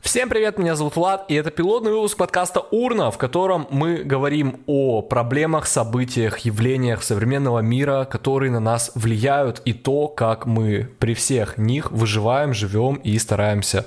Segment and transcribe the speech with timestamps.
[0.00, 4.62] Всем привет, меня зовут Влад, и это пилотный выпуск подкаста «Урна», в котором мы говорим
[4.66, 11.12] о проблемах, событиях, явлениях современного мира, которые на нас влияют, и то, как мы при
[11.12, 13.86] всех них выживаем, живем и стараемся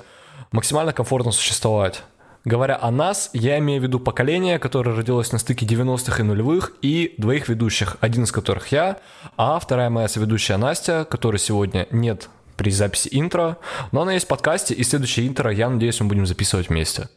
[0.52, 2.04] максимально комфортно существовать.
[2.44, 6.72] Говоря о нас, я имею в виду поколение, которое родилось на стыке 90-х и нулевых,
[6.82, 9.00] и двоих ведущих, один из которых я,
[9.36, 13.58] а вторая моя соведущая Настя, которой сегодня нет при записи интро,
[13.92, 17.08] но она есть в подкасте, и следующее интро, я надеюсь, мы будем записывать вместе.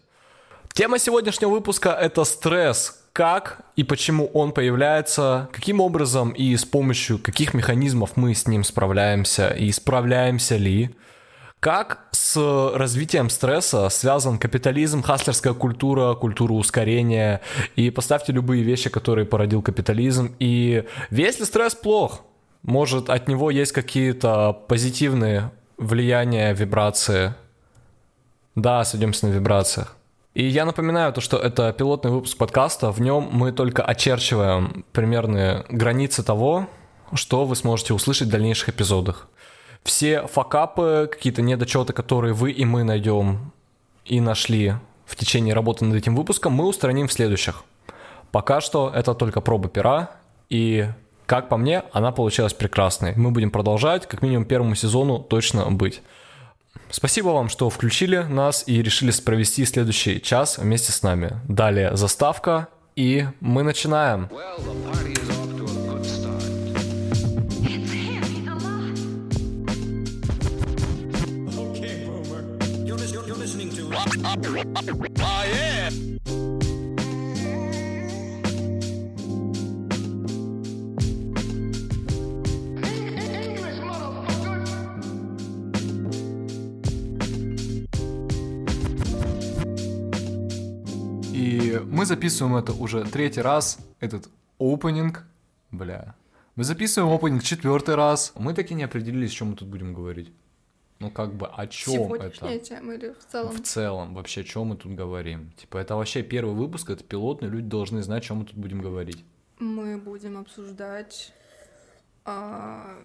[0.73, 2.95] Тема сегодняшнего выпуска— это стресс.
[3.11, 8.63] Как и почему он появляется, каким образом и с помощью каких механизмов мы с ним
[8.63, 10.95] справляемся и справляемся ли.
[11.59, 12.37] Как с
[12.75, 17.41] развитием стресса связан капитализм, хаслерская культура, культура ускорения,
[17.75, 22.21] и поставьте любые вещи, которые породил капитализм, и весь ли стресс плох?
[22.63, 27.33] Может, от него есть какие-то позитивные влияния, вибрации?
[28.55, 29.95] Да, сойдемся на вибрациях.
[30.33, 35.65] И я напоминаю то, что это пилотный выпуск подкаста, в нем мы только очерчиваем примерные
[35.69, 36.67] границы того,
[37.13, 39.27] что вы сможете услышать в дальнейших эпизодах.
[39.83, 43.51] Все факапы, какие-то недочеты, которые вы и мы найдем
[44.05, 47.63] и нашли в течение работы над этим выпуском, мы устраним в следующих.
[48.31, 50.11] Пока что это только проба пера,
[50.49, 50.87] и,
[51.29, 53.13] как по мне, она получилась прекрасной.
[53.15, 56.01] Мы будем продолжать, как минимум первому сезону точно быть.
[56.89, 61.39] Спасибо вам, что включили нас и решили провести следующий час вместе с нами.
[61.47, 64.27] Далее заставка, и мы начинаем.
[64.31, 65.19] Well, the party
[92.09, 95.23] записываем это уже третий раз, этот опенинг,
[95.71, 96.15] бля.
[96.55, 98.33] Мы записываем опенинг четвертый раз.
[98.35, 100.33] Мы таки не определились, о чем мы тут будем говорить.
[100.99, 102.59] Ну, как бы, о чем это?
[102.59, 103.53] тема или в целом?
[103.53, 105.51] В целом, вообще, о чем мы тут говорим?
[105.51, 108.81] Типа, это вообще первый выпуск, это пилотный, люди должны знать, о чем мы тут будем
[108.81, 109.23] говорить.
[109.59, 111.31] Мы будем обсуждать
[112.25, 113.01] а,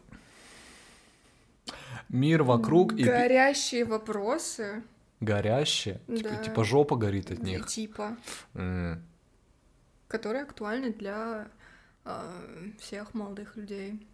[2.09, 4.82] Мир вокруг и пи- горящие вопросы,
[5.20, 6.36] горящие, типа, Да.
[6.36, 7.66] типа жопа горит от них.
[7.66, 8.16] типа,
[8.54, 9.02] М.
[10.08, 11.48] которые актуальны для
[12.04, 12.30] а,
[12.78, 14.06] всех молодых людей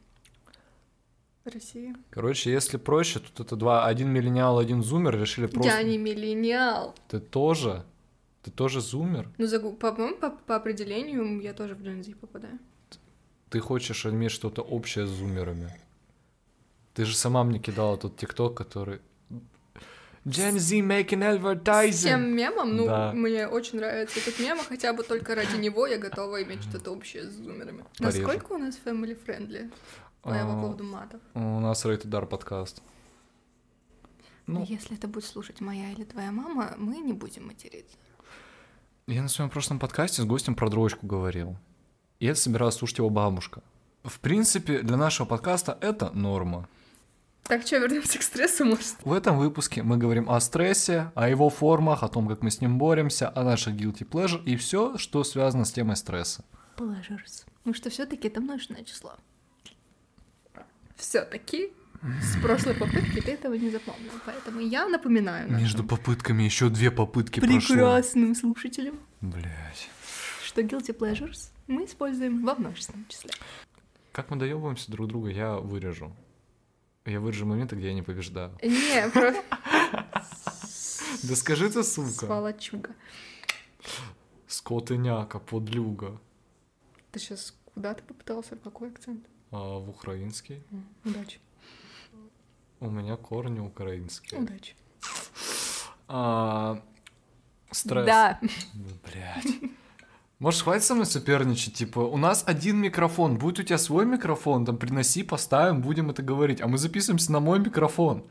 [1.44, 1.94] России.
[2.10, 5.70] Короче, если проще, тут это два, один миллениал, один зумер, решили просто...
[5.70, 6.94] Я не миллениал.
[7.08, 7.84] Ты тоже?
[8.42, 9.28] Ты тоже зумер?
[9.38, 12.58] Ну, загу- по-моему, по, по определению я тоже в Z попадаю.
[13.48, 15.74] Ты хочешь иметь что-то общее с зумерами.
[16.94, 19.00] Ты же сама мне кидала тот тикток, который...
[20.26, 21.92] Gen Z making advertising.
[21.92, 23.12] Всем мемом, ну, Да.
[23.12, 26.90] мне очень нравится этот мем, а хотя бы только ради него я готова иметь что-то
[26.92, 27.84] общее с зумерами.
[27.98, 28.22] Порежу.
[28.26, 29.72] Насколько у нас family friendly?
[30.22, 31.20] По А, поводу матов.
[31.34, 32.82] У нас Rated R подкаст.
[34.46, 37.96] Ну, Если это будет слушать моя или твоя мама, мы не будем материться.
[39.06, 41.56] я на своем прошлом подкасте с гостем про дрочку говорил.
[42.18, 43.62] И это собиралась слушать его бабушка.
[44.04, 46.68] В принципе, для нашего подкаста это норма.
[47.50, 48.94] Так что, вернемся к стрессу, может?
[49.02, 52.60] В этом выпуске мы говорим о стрессе, о его формах, о том, как мы с
[52.60, 56.44] ним боремся, о наших guilty pleasure и все, что связано с темой стресса.
[56.76, 57.44] Pleasures.
[57.64, 59.16] Ну что все таки это множественное число.
[60.94, 61.72] все таки
[62.22, 64.12] с прошлой попытки ты этого не запомнил.
[64.24, 67.58] Поэтому я напоминаю нашим Между попытками еще две попытки прошло.
[67.58, 69.88] прекрасным слушателям, Блять.
[70.44, 73.32] что guilty pleasures мы используем во множественном числе.
[74.12, 76.12] Как мы доебываемся друг друга, я вырежу.
[77.10, 78.56] Я вырежу моменты, где я не побеждаю.
[78.62, 79.42] Не, просто
[81.24, 82.08] Да скажи ты, сука.
[82.26, 82.94] сволочуга.
[84.46, 86.20] Скотыняка, подлюга.
[87.10, 88.54] Ты сейчас куда ты попытался?
[88.56, 89.26] Какой акцент?
[89.50, 90.62] А в украинский?
[91.04, 91.40] Удачи.
[92.78, 94.40] У меня корни украинские.
[94.40, 94.74] Удачи.
[96.06, 96.80] А,
[97.72, 98.06] стресс.
[98.06, 98.38] Да.
[98.40, 99.70] Ну, блядь.
[100.40, 101.74] Может, хватит со мной соперничать?
[101.74, 103.36] Типа, у нас один микрофон.
[103.36, 106.62] Будет у тебя свой микрофон, там приноси, поставим, будем это говорить.
[106.62, 108.24] А мы записываемся на мой микрофон.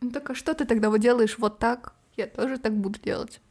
[0.00, 1.92] Ну так а что ты тогда вот делаешь вот так?
[2.16, 3.42] Я тоже так буду делать.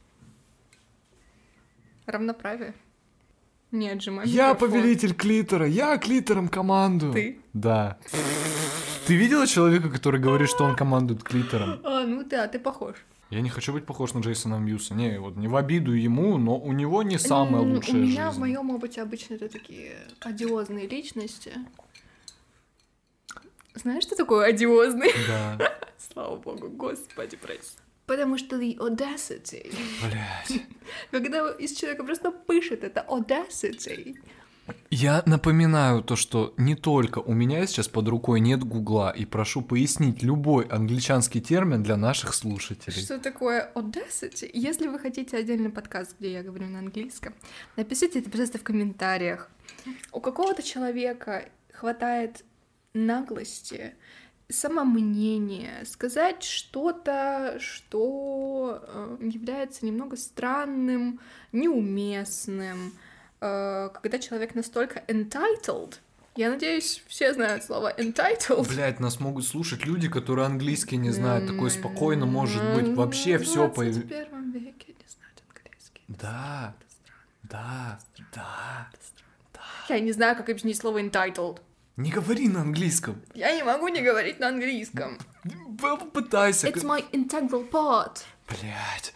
[2.06, 2.74] Равноправие.
[3.70, 4.70] Не отжимай Я микрофон.
[4.70, 7.12] повелитель клитора, я клитором командую.
[7.12, 7.40] Ты?
[7.52, 7.98] Да.
[9.06, 11.80] Ты видела человека, который говорит, что он командует клитором?
[11.84, 12.96] А, ну да, ты похож.
[13.32, 14.92] Я не хочу быть похож на Джейсона Мьюса.
[14.92, 18.32] Не, вот не в обиду ему, но у него не самая лучшая У меня в
[18.32, 18.40] жизнь.
[18.40, 21.52] моем опыте обычно это такие одиозные личности.
[23.72, 25.10] Знаешь, что такое одиозный?
[25.26, 25.58] Да.
[26.12, 27.78] Слава богу, господи, прости.
[28.04, 29.74] Потому что the audacity.
[30.02, 30.66] Блять.
[31.10, 34.18] Когда из человека просто пышет, это audacity.
[34.90, 39.62] Я напоминаю то, что не только у меня сейчас под рукой нет гугла, и прошу
[39.62, 43.02] пояснить любой англичанский термин для наших слушателей.
[43.02, 44.48] Что такое audacity?
[44.52, 47.34] Если вы хотите отдельный подкаст, где я говорю на английском,
[47.76, 49.50] напишите это, пожалуйста, в комментариях.
[50.12, 52.44] У какого-то человека хватает
[52.94, 53.94] наглости,
[54.48, 61.20] самомнения сказать что-то, что э, является немного странным,
[61.52, 62.92] неуместным,
[63.42, 65.94] когда человек настолько entitled,
[66.36, 68.68] я надеюсь, все знают слово entitled.
[68.68, 71.46] Блять, нас могут слушать люди, которые английский не знают.
[71.48, 72.88] Такое спокойно может быть.
[72.96, 73.82] Вообще все В по...
[73.82, 76.04] 21 веке не знать английский.
[76.08, 76.74] Да,
[77.42, 77.98] да,
[78.32, 78.88] да.
[79.88, 81.58] Я не знаю, как объяснить слово entitled.
[81.96, 83.20] Не говори на английском.
[83.34, 85.18] Я не могу не говорить на английском.
[85.78, 86.68] Попытайся.
[86.68, 88.22] It's my integral part.
[88.48, 89.12] Блять.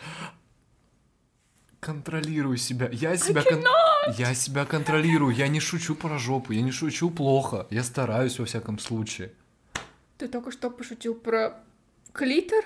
[1.86, 2.88] Контролируй себя.
[2.90, 3.62] Я себя кон-
[4.18, 5.32] Я себя контролирую.
[5.32, 6.52] Я не шучу про жопу.
[6.52, 7.68] Я не шучу плохо.
[7.70, 9.32] Я стараюсь во всяком случае.
[10.18, 11.62] Ты только что пошутил про
[12.12, 12.64] клитор?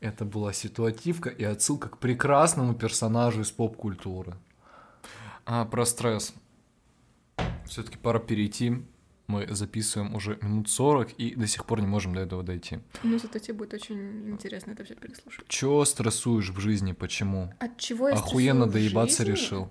[0.00, 4.32] Это была ситуативка и отсылка к прекрасному персонажу из поп-культуры.
[5.44, 6.32] А про стресс.
[7.66, 8.82] Все-таки пора перейти.
[9.26, 12.80] Мы записываем уже минут 40 и до сих пор не можем до этого дойти.
[13.02, 15.46] Ну, зато тебе будет очень интересно это все переслушать.
[15.48, 16.92] Чё стрессуешь в жизни?
[16.92, 17.52] Почему?
[17.58, 19.32] От чего я Охуенно доебаться жизни?
[19.32, 19.70] решил.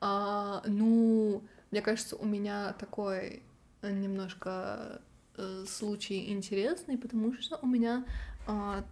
[0.00, 3.42] А, ну, мне кажется, у меня такой
[3.82, 5.00] э, немножко
[5.36, 8.04] э, случай интересный, потому что у меня
[8.48, 8.84] а,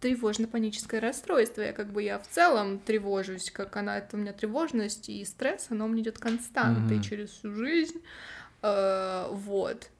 [0.00, 1.60] тревожно-паническое расстройство.
[1.60, 5.66] Я как бы я в целом тревожусь, как она, это у меня тревожность и стресс,
[5.70, 7.02] оно у меня идет константой Мгм.
[7.02, 8.00] через всю жизнь.
[8.62, 9.90] Э, вот.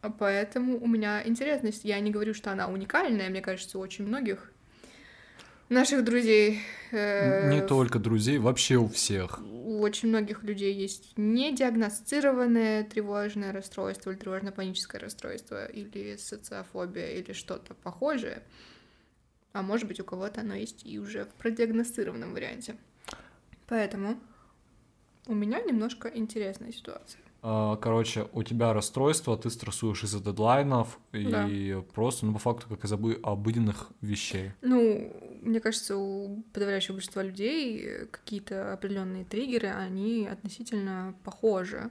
[0.00, 1.84] А Поэтому у меня интересность.
[1.84, 4.52] Я не говорю, что она уникальная, мне кажется, у очень многих
[5.68, 6.60] наших друзей.
[6.92, 9.40] э, Не только друзей, вообще у всех.
[9.40, 17.74] у очень многих людей есть недиагностированное тревожное расстройство или тревожно-паническое расстройство или социофобия или что-то
[17.74, 18.42] похожее.
[19.52, 22.76] А может быть, у кого-то оно есть и уже в продиагностированном варианте.
[23.68, 24.18] Поэтому
[25.26, 27.23] у меня немножко интересная ситуация.
[27.46, 32.82] А, Короче, у тебя расстройство, ты стрессуешь из-за дедлайнов и просто, ну, по факту, как
[32.84, 34.52] из обы- обыденных вещей.
[34.62, 35.12] Ну,
[35.42, 41.90] мне кажется, у подавляющего большинства людей какие-то определенные триггеры, они относительно похожи.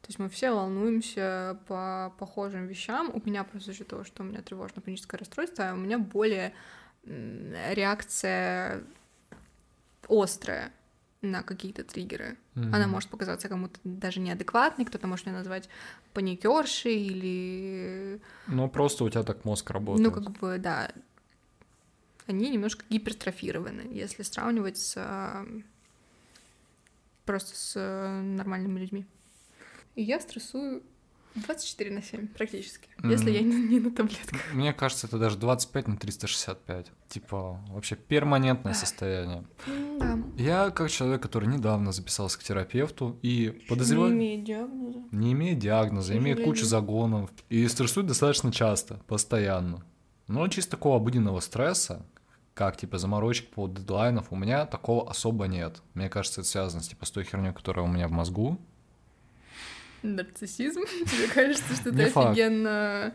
[0.00, 3.10] То есть мы все волнуемся по похожим вещам.
[3.12, 6.54] У меня просто за счет того, что у меня тревожно-паническое расстройство, у меня более
[7.04, 8.82] реакция
[10.08, 10.72] острая
[11.26, 12.36] на какие-то триггеры.
[12.54, 12.90] Она Мгм.
[12.90, 15.68] может показаться кому-то даже неадекватной, кто-то может меня назвать
[16.14, 20.06] паникершей или Ну, просто у тебя так мозг работает.
[20.08, 20.90] ну, как бы, да,
[22.26, 25.46] они немножко гипертрофированы, если сравнивать с а,
[27.24, 29.06] просто с а, нормальными людьми.
[29.94, 30.82] И я стрессую
[31.36, 34.40] 24 на 7 практически, если я не, не на таблетках.
[34.52, 36.92] Мне кажется, это даже 25 на 365.
[37.08, 39.44] Типа, вообще перманентное состояние.
[39.98, 40.18] Да.
[40.36, 44.12] Я, как человек, который недавно записался к терапевту и Не подозреваю...
[44.12, 45.02] имеет диагноза.
[45.12, 49.84] Не имеет диагноза, имеет кучу загонов и стрессует достаточно часто, постоянно.
[50.28, 52.04] Но чисто такого обыденного стресса,
[52.54, 55.82] как типа заморочек по дедлайнов, у меня такого особо нет.
[55.94, 58.58] Мне кажется, это связано с, типа, с той херней, которая у меня в мозгу.
[60.06, 60.82] Нарциссизм?
[61.06, 63.12] Тебе кажется, что ты офигенно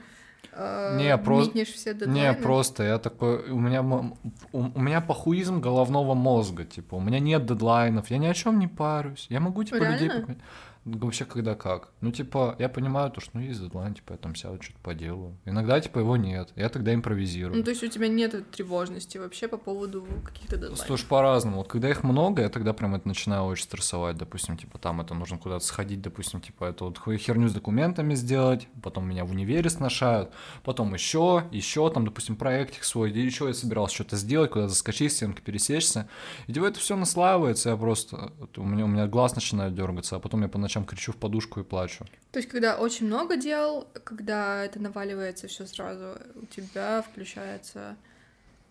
[0.54, 6.14] а, Не, про- митнешь все Не, просто я такой, у меня, у, меня похуизм головного
[6.14, 9.84] мозга, типа, у меня нет дедлайнов, я ни о чем не парюсь, я могу, типа,
[9.84, 10.10] людей...
[10.10, 10.28] Реально?
[10.28, 10.40] пока-
[10.84, 11.90] Вообще, когда как.
[12.02, 15.38] Ну, типа, я понимаю то, что, ну, есть дедлайн, типа, я там сяду, что-то поделаю.
[15.46, 17.58] Иногда, типа, его нет, я тогда импровизирую.
[17.58, 20.80] Ну, то есть у тебя нет тревожности вообще по поводу каких-то дедлайнов?
[20.80, 21.58] Слушай, по-разному.
[21.58, 24.18] Вот когда их много, я тогда прям это начинаю очень стрессовать.
[24.18, 28.68] Допустим, типа там это нужно куда-то сходить, допустим, типа это вот херню с документами сделать,
[28.82, 30.32] потом меня в универе сношают,
[30.64, 35.14] потом еще, еще там, допустим, проектик свой, или еще я собирался что-то сделать, куда-то заскочить,
[35.14, 36.08] стенки пересечься.
[36.48, 40.20] И типа это все наслаивается, я просто, у меня, у меня глаз начинает дергаться, а
[40.20, 42.06] потом я по ночам кричу в подушку и плачу.
[42.32, 47.98] То есть, когда очень много дел, когда это наваливается все сразу, у тебя включается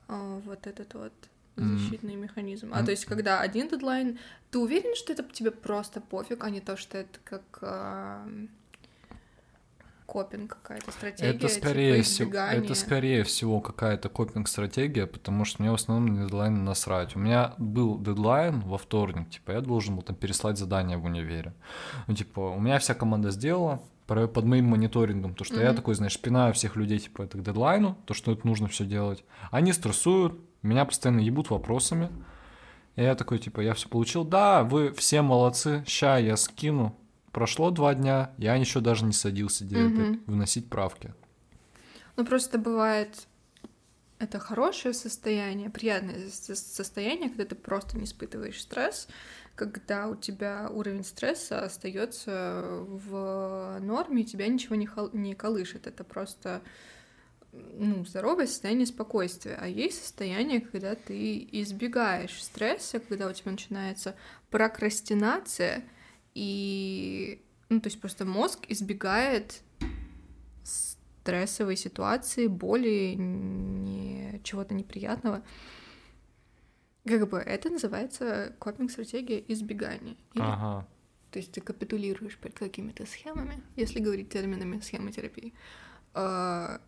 [0.09, 1.13] а, вот этот вот
[1.57, 2.73] защитный механизм.
[2.73, 2.85] А М.
[2.87, 4.19] то есть, когда один дедлайн,
[4.51, 8.27] ты уверен, что это тебе просто пофиг, а не то, что это как а,
[10.11, 15.71] копинг какая-то стратегия, это скорее типа всего, это скорее всего какая-то копинг-стратегия, потому что мне
[15.71, 17.15] в основном на дедлайны насрать.
[17.15, 21.55] У меня был дедлайн во вторник, типа я должен был там переслать задание в универе.
[22.09, 25.77] Ну, типа, у меня вся команда сделала, под моим мониторингом, то, что я Мгм.
[25.77, 29.25] такой, знаешь, пинаю всех людей, типа, это к дедлайну, то, что это нужно все делать.
[29.53, 32.09] Они стрессуют, меня постоянно ебут вопросами.
[32.97, 34.25] И я такой, типа, я все получил.
[34.25, 36.97] Да, вы все молодцы, ща я скину.
[37.33, 40.21] Прошло два дня, я еще даже не садился Мгм.
[40.27, 41.15] вносить правки.
[42.17, 43.27] Ну, просто бывает
[44.19, 49.09] это хорошее состояние, приятное со- состояние, когда ты просто не испытываешь стресс,
[49.55, 55.87] когда у тебя уровень стресса остается в норме, и тебя ничего не, хол- не колышет.
[55.87, 56.63] Это просто
[57.53, 59.57] ну, здоровое состояние спокойствия.
[59.61, 64.15] А есть состояние, когда ты избегаешь стресса, когда у тебя начинается
[64.51, 65.85] прокрастинация,
[66.35, 69.63] и, ну, то есть просто мозг избегает
[70.63, 75.43] стрессовой ситуации, боли, не, чего-то неприятного.
[77.05, 80.17] Как бы это называется копинг-стратегия избегания.
[80.35, 80.87] Или, Ага.
[81.31, 85.55] То есть ты капитулируешь перед какими-то схемами, если говорить терминами схемотерапии.
[86.13, 86.81] А,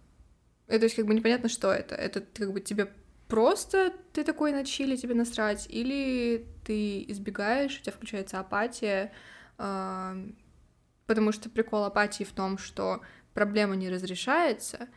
[0.67, 1.95] э, то есть как бы непонятно, что это.
[1.95, 2.93] Это как бы тебе
[3.29, 9.13] просто ты такой на чили, тебе насрать, или ты избегаешь, у тебя включается апатия,
[9.57, 13.01] потому что прикол апатии в том, что
[13.35, 14.89] проблема не разрешается,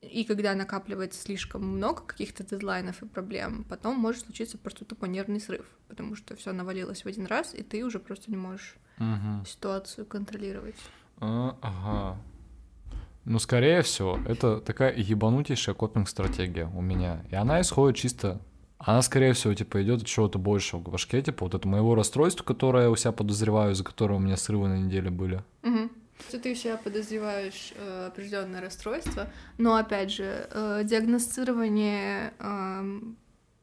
[0.00, 5.40] и когда накапливается слишком много каких-то дедлайнов и проблем, потом может случиться просто тупо нервный
[5.40, 9.44] срыв, потому что все навалилось в один раз, и ты уже просто не можешь Мгм.
[9.46, 10.76] ситуацию контролировать.
[11.18, 12.18] А, ага.
[13.24, 17.24] Ну, скорее всего, это такая ебанутейшая копинг-стратегия у меня.
[17.30, 18.40] И она исходит чисто...
[18.78, 22.44] Она, скорее всего, типа, идет от чего-то большего в башке, типа, вот это моего расстройства,
[22.44, 25.42] которое я у себя подозреваю, из-за которого у меня срывы на неделе были.
[25.62, 25.90] Мгм.
[26.28, 33.16] Что ты у себя подозреваешь э, определенное расстройство, но опять же э, диагностирование эм,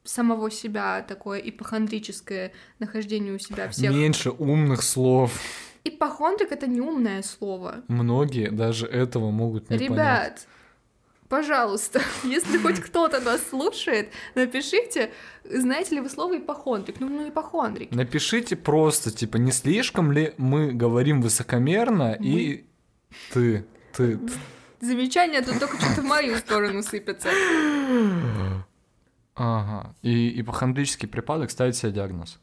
[0.04, 3.92] самого себя такое ипохондрическое нахождение у себя всех.
[3.92, 5.38] Меньше умных слов.
[5.84, 7.84] Ипохондрик это не умное слово.
[7.88, 9.90] Многие даже этого могут не понять.
[9.90, 10.46] Ребят,
[11.28, 15.10] пожалуйста, если хоть кто-то нас слушает, напишите,
[15.44, 17.00] знаете ли вы слово ипохондрик?
[17.00, 17.90] Ну, ну ипохондрик.
[17.90, 22.64] Напишите просто, типа, не слишком ли мы говорим высокомерно и
[23.32, 23.64] ты,
[23.96, 24.18] ты,
[24.80, 27.30] Замечания тут только что-то в мою сторону сыпятся.
[29.38, 29.94] Ага.
[30.00, 32.38] И ипохондрический припадок ставит себе диагноз.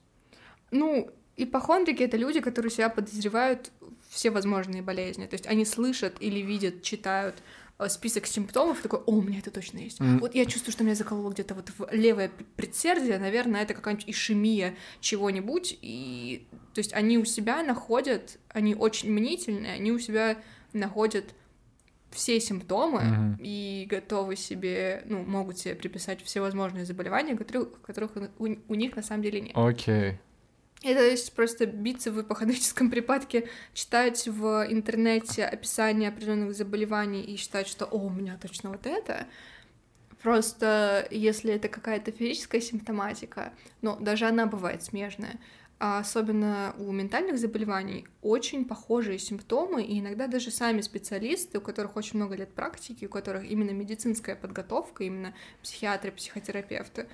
[0.70, 3.72] Ну, ипохондрики— это люди, которые себя подозревают
[4.12, 5.26] все возможные болезни.
[5.26, 7.42] То есть они слышат или видят, читают
[7.90, 10.00] список симптомов, такой, о, у меня это точно есть.
[10.02, 10.20] М.
[10.20, 14.76] Вот я чувствую, что меня закололо где-то вот в левое предсердие, наверное, это какая-нибудь ишемия
[15.00, 20.38] чего-нибудь, и то есть они у себя находят, они очень мнительные, они у себя
[20.74, 21.34] находят
[22.12, 23.38] все симптомы Мгм.
[23.42, 28.96] и готовы себе, ну, могут себе приписать все возможные заболевания, которых, которых у, у них
[28.96, 29.52] на самом деле нет.
[29.56, 30.20] Окей.
[30.84, 37.68] Это есть просто биться в ипохондрическом припадке, читать в интернете описание определенных заболеваний и считать,
[37.68, 39.28] что «О, у меня точно вот это».
[40.22, 45.38] Просто если это какая-то физическая симптоматика, но даже она бывает смежная,
[45.80, 51.98] а особенно у ментальных заболеваний очень похожие симптомы, и иногда даже сами специалисты, у которых
[51.98, 57.10] очень много лет практики, у которых именно медицинская подготовка, именно психиатры, психотерапевты,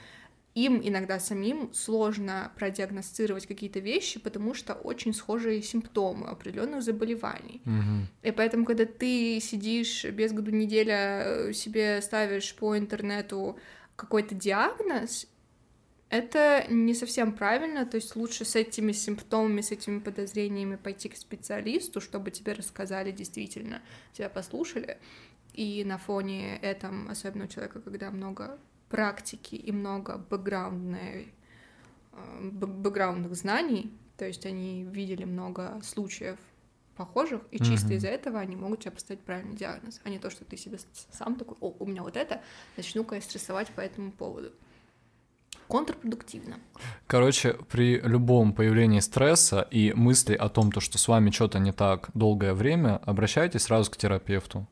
[0.55, 7.61] им иногда самим сложно продиагностировать какие-то вещи, потому что очень схожие симптомы определенных заболеваний.
[7.65, 8.07] Мгм.
[8.23, 13.57] И поэтому, когда ты сидишь без году неделя, э, себе ставишь по интернету
[13.95, 15.27] какой-то диагноз,
[16.09, 21.15] это не совсем правильно, то есть лучше с этими симптомами, с этими подозрениями пойти к
[21.15, 23.81] специалисту, чтобы тебе рассказали действительно,
[24.13, 24.97] тебя послушали,
[25.53, 28.57] и на фоне этом, особенно у человека, когда много
[28.89, 31.33] практики и много бэкграундной,
[32.13, 36.37] э, бэ- бэкграундных знаний, то есть они видели много случаев
[36.95, 37.95] похожих, и чисто Мгм.
[37.95, 40.79] из-за этого они могут тебе поставить правильный диагноз, а не то, что ты себе
[41.11, 42.41] сам такой, о, у меня вот это,
[42.75, 44.51] начну-ка я стрессовать по этому поводу.
[45.67, 46.55] Контрпродуктивно.
[47.07, 51.71] Короче, при любом появлении стресса и мысли о том, то, что с вами что-то не
[51.71, 54.67] так долгое время, обращайтесь сразу к терапевту.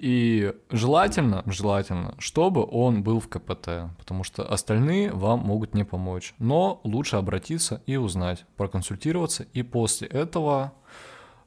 [0.00, 6.34] И желательно, желательно, чтобы он был в КПТ, потому что остальные вам могут не помочь.
[6.38, 10.72] Но лучше обратиться и узнать, проконсультироваться, и после этого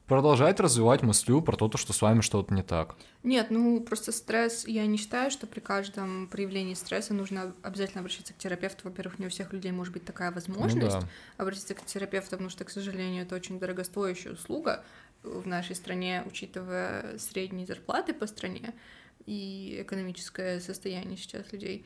[0.06, 2.94] продолжать развивать мыслю про то, что с вами что-то не так.
[3.24, 8.34] Нет, ну просто стресс, я не считаю, что при каждом проявлении стресса нужно обязательно обращаться
[8.34, 8.82] к терапевту.
[8.84, 11.08] Во-первых, не у всех людей может быть такая возможность Ну да.
[11.38, 14.84] обратиться к терапевту, потому что, к сожалению, это очень дорогостоящая услуга
[15.24, 18.74] в нашей стране, учитывая средние зарплаты по стране
[19.26, 21.84] и экономическое состояние сейчас людей.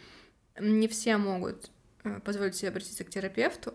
[0.61, 1.71] Не все могут
[2.05, 3.75] э, позволить себе обратиться к терапевту,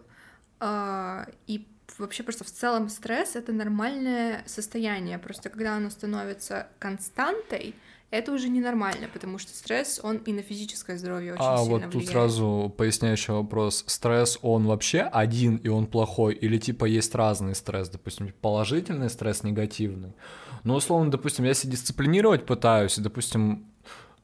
[0.59, 1.67] а, и
[1.97, 5.17] вообще просто в целом стресс это нормальное состояние.
[5.19, 7.75] Просто когда оно становится константой,
[8.13, 11.83] это уже ненормально, потому что стресс, он и на физическое здоровье очень А сильно вот
[11.83, 12.09] тут влияет.
[12.11, 13.83] сразу поясняющий вопрос.
[13.87, 16.35] Стресс, он вообще один и он плохой?
[16.35, 17.89] Или типа есть разный стресс?
[17.89, 20.13] Допустим, положительный стресс, негативный?
[20.63, 23.65] Ну, условно, допустим, я себя дисциплинировать пытаюсь, и, допустим,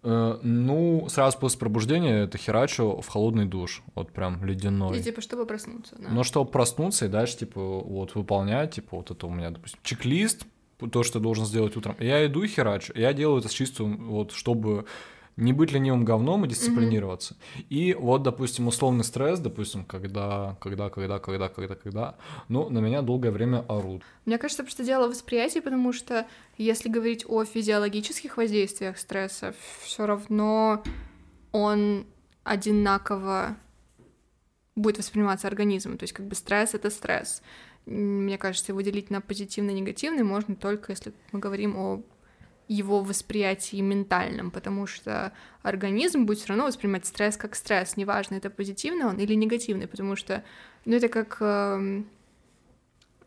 [0.03, 4.99] э, ну, сразу после пробуждения это херачу в холодный душ, вот прям ледяной.
[4.99, 6.09] И типа, чтобы проснуться, да.
[6.09, 10.45] Но чтобы проснуться и дальше, типа, вот выполнять, типа, вот это у меня, допустим, чек-лист,
[10.87, 11.95] то, что я должен сделать утром.
[11.99, 12.93] Я иду и херачу.
[12.95, 14.85] Я делаю это с чистым, вот, чтобы
[15.39, 17.35] не быть ленивым говном и дисциплинироваться.
[17.69, 22.15] И вот, допустим, условный стресс, допустим, когда, когда, когда, когда, когда, когда,
[22.49, 24.03] ну, на меня долгое время орут.
[24.25, 30.05] Мне кажется, просто дело в восприятии, потому что если говорить о физиологических воздействиях стресса, все
[30.05, 30.83] равно
[31.51, 32.05] он
[32.43, 33.55] одинаково
[34.75, 35.97] будет восприниматься организмом.
[35.97, 37.41] То есть как бы стресс— это стресс.
[37.89, 42.03] Мне кажется, его делить на позитивный и негативный можно только если мы говорим о
[42.67, 48.51] его восприятии ментальном, потому что организм будет все равно воспринимать стресс как стресс, неважно, это
[48.51, 50.43] позитивный он или негативный, потому что,
[50.85, 52.07] ну, это как эм,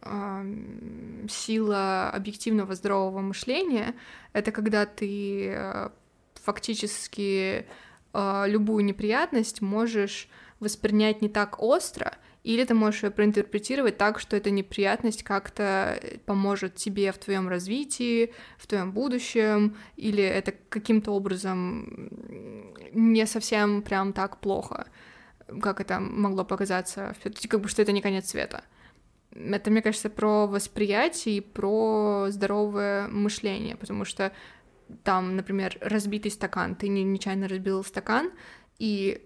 [0.01, 3.97] ам, сила объективного здорового мышления—
[4.33, 5.91] это когда ты э,
[6.35, 7.67] фактически
[8.13, 10.29] э, любую неприятность можешь
[10.61, 16.75] воспринять не так остро, или ты можешь ее проинтерпретировать так, что эта неприятность как-то поможет
[16.75, 22.11] тебе в твоем развитии, в твоем будущем, или это каким-то образом
[22.93, 24.87] не совсем прям так плохо,
[25.61, 27.15] как это могло показаться,
[27.49, 28.65] как бы что это не конец света.
[29.35, 34.33] Это, мне кажется, про восприятие и про здоровое мышление, потому что
[35.05, 38.31] там, например, разбитый стакан, ты не- нечаянно разбил стакан,
[38.79, 39.23] и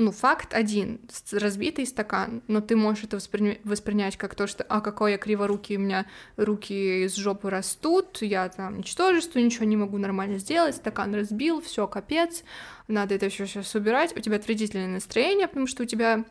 [0.00, 0.98] ну, факт один,
[1.30, 5.76] разбитый стакан, но ты можешь это восприня- воспринять как то, что, а, какой я криворукий,
[5.76, 6.06] у меня
[6.38, 11.86] руки из жопы растут, я там ничтожество, ничего не могу нормально сделать, стакан разбил, все,
[11.86, 12.44] капец,
[12.88, 16.24] надо это все сейчас убирать, у тебя отвратительное настроение, потому что у тебя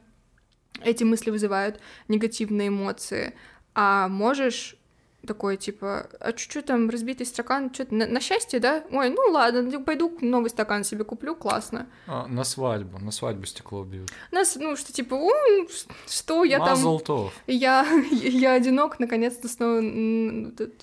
[0.84, 3.36] эти мысли вызывают негативные эмоции,
[3.76, 4.79] а можешь
[5.26, 8.84] такой, типа, а чуть-чуть там разбитый стакан, что-то на, на счастье, да?
[8.92, 11.88] Ой, ну ладно, пойду новый стакан себе куплю, классно.
[12.08, 14.10] А, на свадьбу, на свадьбу стекло бьют.
[14.32, 15.70] Нас, ну, что типа, «Ой,
[16.08, 16.70] что я там...
[16.70, 17.34] Мазал тов.
[17.48, 19.82] Я, я одинок, наконец-то снова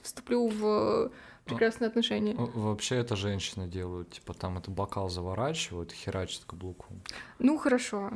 [0.03, 1.11] вступлю в
[1.47, 2.35] прекрасные отношения.
[2.37, 7.01] Вообще это женщины делают, типа там это бокал заворачивают, херачат каблуком.
[7.39, 8.11] Ну, хорошо.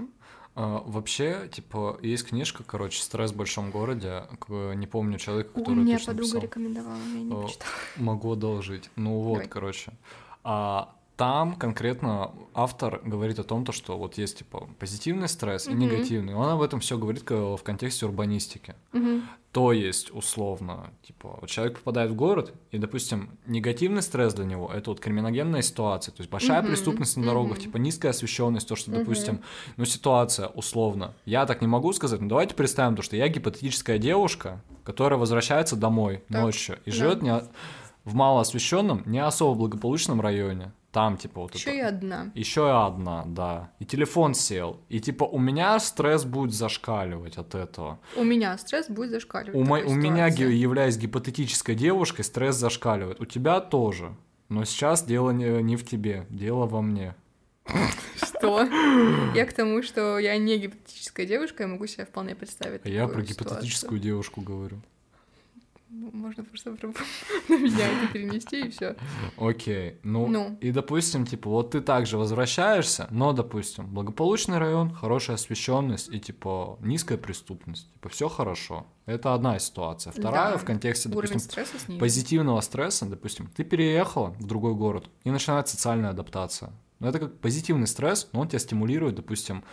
[0.56, 5.76] А, вообще, типа, есть книжка, короче, «Стресс в большом городе», не помню человека, У который
[5.76, 6.42] меня точно подруга писал.
[6.42, 7.72] рекомендовала, я не почитала.
[7.96, 8.90] Могу одолжить.
[8.96, 9.48] Ну вот, Давай.
[9.48, 9.92] короче.
[10.42, 15.70] А там конкретно автор говорит о том, то, что вот есть типа позитивный стресс и
[15.72, 15.78] Мгм.
[15.80, 16.34] негативный.
[16.34, 18.74] Он об этом все говорит в контексте урбанистики.
[18.92, 19.28] Мгм.
[19.52, 24.70] То есть, условно, типа, вот человек попадает в город, и, допустим, негативный стресс для него
[24.72, 27.64] это вот криминогенная ситуация, то есть большая Мгм, преступность на дорогах, мгм.
[27.64, 29.42] типа низкая освещенность, то, что, допустим,
[29.76, 31.12] ну, ситуация, условно.
[31.26, 35.76] Я так не могу сказать, но давайте представим то, что я гипотетическая девушка, которая возвращается
[35.76, 36.96] домой Так, ночью и да.
[36.96, 37.42] живет не,
[38.04, 40.72] в малоосвещенном, не особо благополучном районе.
[40.92, 41.78] Там, типа, вот Еще это.
[41.78, 42.32] и одна.
[42.34, 43.70] Еще и одна, да.
[43.78, 44.80] И телефон сел.
[44.88, 48.00] И типа у меня стресс будет зашкаливать от этого.
[48.16, 49.54] У меня стресс будет зашкаливать.
[49.54, 53.20] У, мо- у меня, являясь гипотетической девушкой, стресс зашкаливает.
[53.20, 54.16] У тебя тоже.
[54.48, 57.14] Но сейчас дело не, не в тебе, дело во мне.
[58.16, 58.64] Что?
[59.34, 63.06] Я к тому, что я не гипотетическая девушка, я могу себе вполне представить А я
[63.06, 64.80] про гипотетическую девушку говорю.
[65.92, 66.92] Ну, Можно просто про-
[67.48, 68.94] на меня это перенести, и все.
[69.36, 69.98] Окей.
[70.04, 70.56] Ну, Ну.
[70.60, 76.78] и допустим, типа, вот ты также возвращаешься, но, допустим, благополучный район, хорошая освещенность и, типа,
[76.80, 77.92] низкая преступность.
[77.94, 78.86] Типа, все хорошо.
[79.06, 80.12] Это одна ситуация.
[80.12, 80.58] Вторая Да.
[80.58, 86.10] в контексте, допустим, стресса позитивного стресса, допустим, ты переехала в другой город, и начинается социальная
[86.10, 86.70] адаптация.
[87.00, 89.64] Но это как позитивный стресс, но он тебя стимулирует, допустим,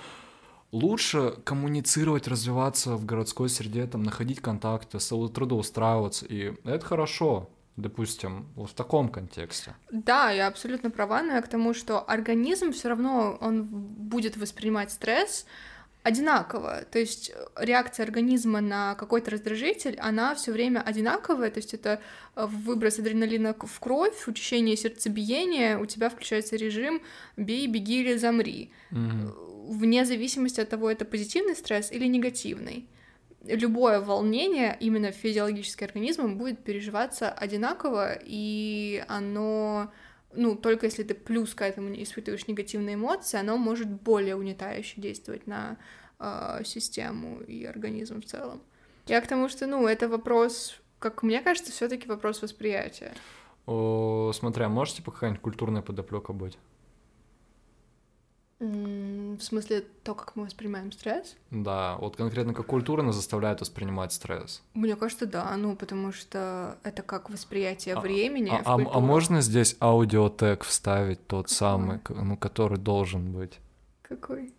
[0.72, 8.72] лучше коммуницировать, развиваться в городской среде, там, находить контакты, трудоустраиваться, и это хорошо, допустим, вот
[8.72, 9.76] в таком контексте.
[9.92, 14.92] Да, я абсолютно права, но я к тому, что организм все равно он будет воспринимать
[14.92, 15.46] стресс
[16.04, 16.84] одинаково.
[16.92, 21.50] То есть э, реакция организма на какой-то раздражитель, она все время одинаковая.
[21.50, 22.00] То есть это
[22.36, 27.02] э, выброс адреналина в кровь, учащение сердцебиения, у тебя включается режим
[27.36, 28.72] «бей, беги или замри».
[28.92, 29.34] Мгм.
[29.68, 32.88] Вне зависимости от того, это позитивный стресс или негативный.
[33.44, 39.92] Любое волнение именно физиологически организмом будет переживаться одинаково, и оно,
[40.34, 45.02] ну, только если ты плюс к этому не испытываешь негативные эмоции, оно может более угнетающе
[45.02, 45.78] действовать на
[46.20, 48.62] э, систему и организм в целом.
[49.08, 53.14] Я к тому, что, ну, это вопрос, как мне кажется, все таки вопрос восприятия.
[53.66, 56.58] О, смотри, а может, типа, какая-нибудь культурная подоплека быть?
[58.60, 61.36] В смысле, то, как мы воспринимаем стресс?
[61.52, 64.64] Да, вот конкретно как культура нас заставляет воспринимать стресс.
[64.74, 69.42] Мне кажется, да, ну, потому что это как восприятие А- времени А, а- а можно
[69.42, 71.56] здесь аудиотек вставить тот Какой?
[71.56, 73.60] самый, к- ну, который должен быть?
[74.02, 74.52] Какой?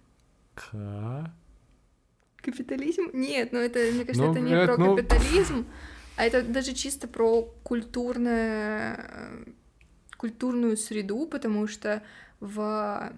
[0.54, 1.32] Ка?
[2.36, 3.10] Капитализм?
[3.12, 5.66] Нет, ну это, мне кажется, Ну, это не блядь, про ну- капитализм,
[6.16, 9.44] а это даже чисто про культурное,
[10.16, 12.00] культурную среду, потому что
[12.38, 13.12] в,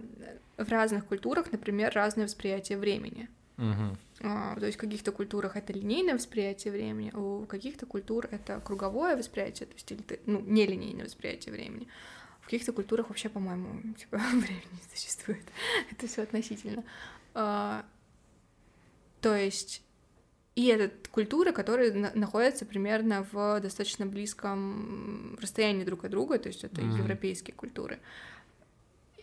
[0.64, 3.28] в разных культурах, например, разное восприятие времени.
[3.56, 3.96] Мгм.
[4.22, 9.16] А, То есть в каких-то культурах это линейное восприятие времени, у каких-то культур это круговое
[9.16, 11.86] восприятие, то есть или ты- ну, нелинейное восприятие времени.
[12.40, 15.44] В каких-то культурах вообще, по-моему, типа времени не существует.
[15.90, 16.84] это все относительно.
[17.34, 17.84] А,
[19.20, 19.82] То есть
[20.56, 26.48] и это культуры, которые на- находятся примерно в достаточно близком расстоянии друг от друга, то
[26.48, 26.96] есть это Мгм.
[26.98, 27.98] европейские культуры.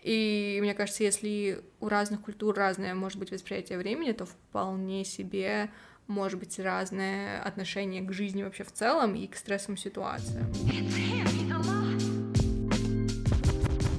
[0.03, 5.69] И мне кажется, если у разных культур разное может быть восприятие времени, то вполне себе
[6.07, 10.45] может быть разное отношение к жизни вообще в целом и к стрессовым ситуациям.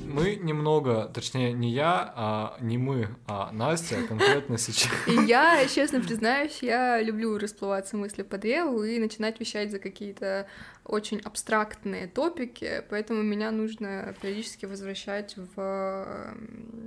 [0.07, 4.91] Мы немного, точнее, не я, а не мы, а Настя конкретно сейчас.
[5.07, 10.49] И я, честно признаюсь, я люблю расплываться мысли по древу и начинать вещать за какие-то
[10.89, 16.35] очень абстрактные топики, поэтому меня нужно периодически возвращать в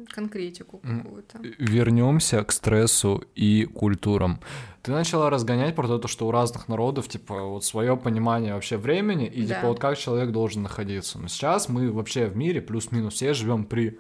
[0.10, 1.40] конкретику какую-то.
[1.60, 4.40] Вернемся к стрессу и культурам.
[4.82, 9.28] Ты начала разгонять про то, что у разных народов, типа, вот свое понимание вообще времени
[9.28, 9.56] и, Да.
[9.56, 11.20] типа, вот как человек должен находиться.
[11.20, 14.00] Но сейчас мы вообще в мире плюс-минус все живем при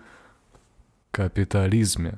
[1.11, 2.17] капитализме.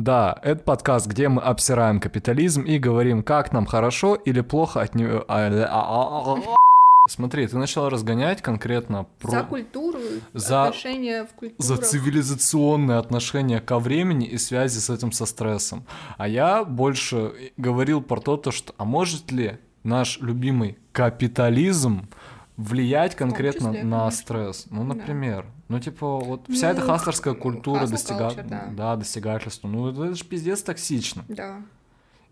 [0.00, 4.94] Да, это подкаст, где мы обсираем капитализм и говорим, как нам хорошо или плохо от
[4.94, 5.26] него.
[7.06, 9.30] Смотри, ты начала разгонять конкретно про...
[9.30, 9.98] За культуру,
[10.32, 11.56] За- отношения в культурах.
[11.58, 15.84] за цивилизационные отношения ко времени и связи с этим со стрессом.
[16.16, 22.08] А я больше говорил про то, то, что а может ли наш любимый капитализм
[22.56, 24.10] влиять конкретно числе, на конечно.
[24.22, 24.66] стресс?
[24.70, 25.44] Ну, Да.
[25.70, 28.28] Ну, типа, вот вся эта Ну, хастлерская культура hustle достига...
[28.28, 28.68] culture, да.
[28.76, 31.24] да, достигательства, ну, это же пиздец токсично.
[31.28, 31.62] Да.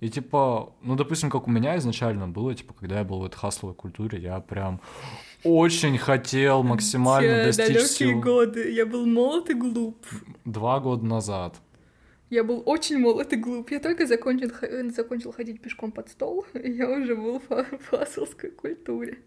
[0.00, 3.36] И типа, ну, допустим, как у меня изначально было, типа, когда я был в этой
[3.36, 4.80] хасловой культуре, я прям
[5.44, 8.20] очень хотел максимально достичь всего.
[8.20, 8.72] годы.
[8.72, 10.04] Я был молод и глуп.
[10.44, 11.54] Два года назад.
[12.30, 13.70] Я был очень молод и глуп.
[13.70, 14.50] Я только закончил,
[14.90, 19.18] закончил ходить пешком под стол, и я уже был в фасовской культуре.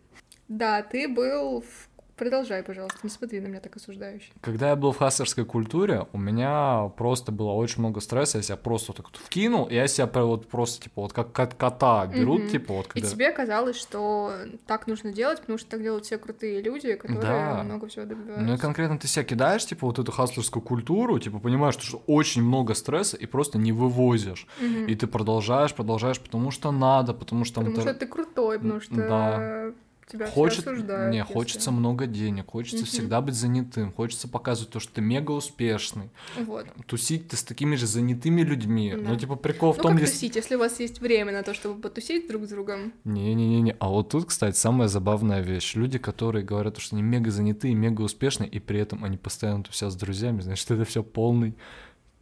[0.51, 1.87] Да, ты был в...
[2.21, 4.31] Продолжай, пожалуйста, не смотри на меня так осуждающе.
[4.41, 8.57] Когда я был в хастерской культуре, у меня просто было очень много стресса, я себя
[8.57, 12.05] просто вот так вот вкинул, и я себя вот просто, типа, вот как кот- кота
[12.05, 12.49] берут, Мгм.
[12.49, 13.07] типа, вот И когда...
[13.09, 14.33] тебе казалось, что
[14.67, 17.63] так нужно делать, потому что так делают все крутые люди, которые Да.
[17.63, 18.41] много всего добиваются.
[18.45, 22.43] Ну и конкретно ты себя кидаешь, типа, вот эту хаслерскую культуру, типа, понимаешь, что, очень
[22.43, 24.45] много стресса, и просто не вывозишь.
[24.61, 24.85] Мгм.
[24.85, 27.55] И ты продолжаешь, продолжаешь, потому что надо, потому что...
[27.55, 29.71] там Потому это- что ты крутой, потому что Да.
[30.11, 30.67] Тебя все Хочет...
[30.67, 31.11] осуждают.
[31.11, 32.85] Не, если- хочется много денег, хочется Мгм.
[32.85, 36.09] всегда быть занятым, хочется показывать то, что ты мега успешный,
[36.45, 36.65] Вот.
[36.87, 38.93] тусить ты с такими же занятыми людьми.
[38.95, 39.09] Да.
[39.09, 40.13] Ну, типа, прикол в Ну том, как если...
[40.13, 42.93] тусить, если у вас есть время на то, чтобы потусить друг с другом?
[43.05, 43.75] Не-не-не-не.
[43.79, 45.75] А вот тут, кстати, самая забавная вещь.
[45.75, 49.91] Люди, которые говорят, что они мега занятые, мега успешные, и при этом они постоянно тусят
[49.91, 51.53] с друзьями, значит, это все полный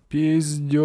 [0.10, 0.80] пиздеж.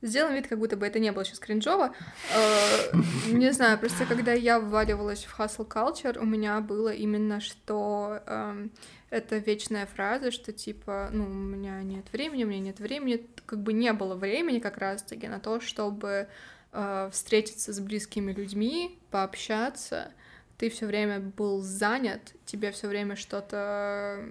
[0.00, 1.92] Сделаем вид, как будто бы это не было сейчас кринжово.
[2.34, 2.96] Э,
[3.32, 8.70] Не знаю, просто когда я вваливалась в hustle culture, у меня было именно, что эм,
[9.10, 13.26] это вечная фраза, что типа, ну, у меня нет времени, у меня нет времени.
[13.44, 16.28] Как бы не было времени как раз-таки на то, чтобы
[16.72, 20.12] э, встретиться с близкими людьми, пообщаться.
[20.58, 24.24] Ты все время был занят, тебе все время что-то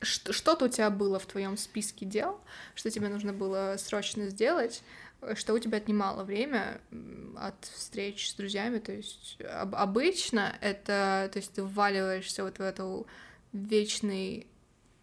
[0.00, 2.40] что-то у тебя было в твоем списке дел,
[2.74, 4.82] что тебе нужно было срочно сделать,
[5.20, 6.80] э, что у тебя отнимало время
[7.36, 8.78] от встреч с друзьями.
[8.78, 13.06] То есть об- обычно это, то есть ты вваливаешься вот в эту
[13.52, 14.46] вечный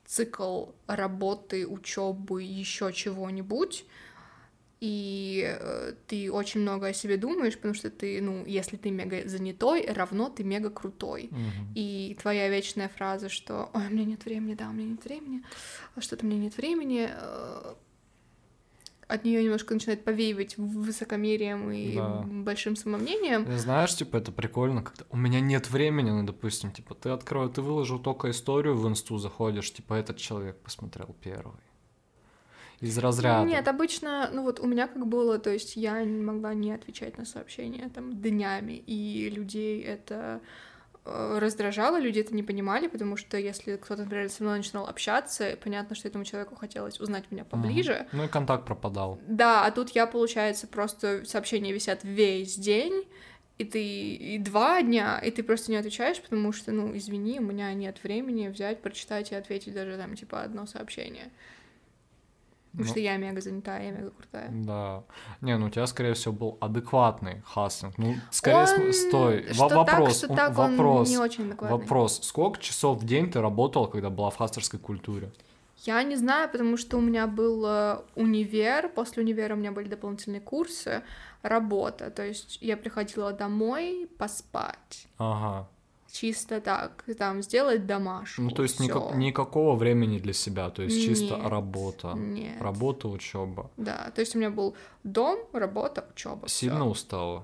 [0.05, 3.86] цикл работы, учебы, еще чего-нибудь,
[4.81, 9.27] и э, ты очень много о себе думаешь, потому что ты, ну, если ты мега
[9.27, 11.29] занятой, равно ты мега крутой.
[11.75, 15.43] И твоя вечная фраза, что «Ой, у меня нет времени, да, у меня нет времени,
[15.99, 17.73] что-то у меня нет времени», э,
[19.07, 22.23] от нее немножко начинает повеивать высокомерием и Да.
[22.27, 23.45] большим самомнением.
[23.57, 27.61] Знаешь, типа, это прикольно, когда у меня нет времени, ну, допустим, типа, ты открыл, ты
[27.61, 31.61] выложил только историю в инсту, заходишь, типа, этот человек посмотрел первый.
[32.81, 33.47] Из разряда.
[33.47, 37.17] Нет, обычно, ну вот у меня как было, то есть я не могла не отвечать
[37.17, 40.41] на сообщения там днями, и людей это
[41.05, 45.57] э, раздражало, люди это не понимали, потому что если кто-то, например, со мной начинал общаться,
[45.63, 48.07] понятно, что этому человеку хотелось узнать меня поближе.
[48.11, 49.19] Ну и контакт пропадал.
[49.27, 53.05] Да, а тут я, получается, просто сообщения висят весь день,
[53.57, 57.43] и ты и два дня, и ты просто не отвечаешь, потому что, ну, извини, у
[57.43, 61.31] меня нет времени взять, прочитать и ответить даже там, типа, одно сообщение.
[62.75, 62.91] Потому Ну.
[62.91, 64.49] что я мега занята, я мега крутая.
[64.51, 65.03] Да.
[65.41, 67.97] Не, ну у тебя, скорее всего, был адекватный хастинг.
[67.97, 71.77] Ну, скорее, Он- стой, что во- вопрос, так, что так, он вопрос, не очень адекватный.
[71.77, 72.19] вопрос.
[72.23, 75.31] Сколько часов в день ты работал, когда была в хастерской культуре?
[75.85, 79.88] Я не знаю, потому что у меня был э, универ, после универа у меня были
[79.88, 81.01] дополнительные курсы,
[81.43, 85.67] работа, то есть я приходила домой поспать, Ага.
[86.19, 88.41] Чисто так, там, сделать домашку.
[88.41, 88.84] Ну, то есть всё.
[88.86, 92.13] никак- никакого времени для себя, то есть чисто Нет, работа.
[92.15, 92.62] нет.
[92.62, 93.69] Работа, учеба.
[93.78, 96.47] Да, то есть у меня был дом, работа, учеба.
[96.47, 97.43] Сильно устала?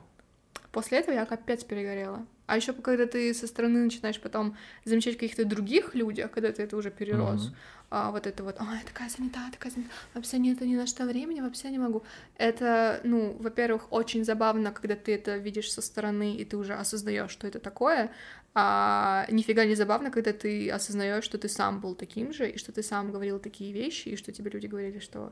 [0.72, 2.26] После этого я капец перегорела.
[2.48, 4.56] А еще когда ты со стороны начинаешь потом
[4.86, 7.56] замечать каких-то других людях, когда ты это уже перерос, Мгм.
[7.90, 11.42] а, вот это вот, ой, такая занята, такая занята, вообще нет ни на что времени,
[11.42, 12.04] вообще не могу.
[12.38, 17.32] Это, ну, во-первых, очень забавно, когда ты это видишь со стороны, и ты уже осознаешь,
[17.32, 18.10] что это такое,
[18.54, 22.72] а нифига не забавно, когда ты осознаешь, что ты сам был таким же, и что
[22.72, 25.32] ты сам говорил такие вещи, и что тебе люди говорили, что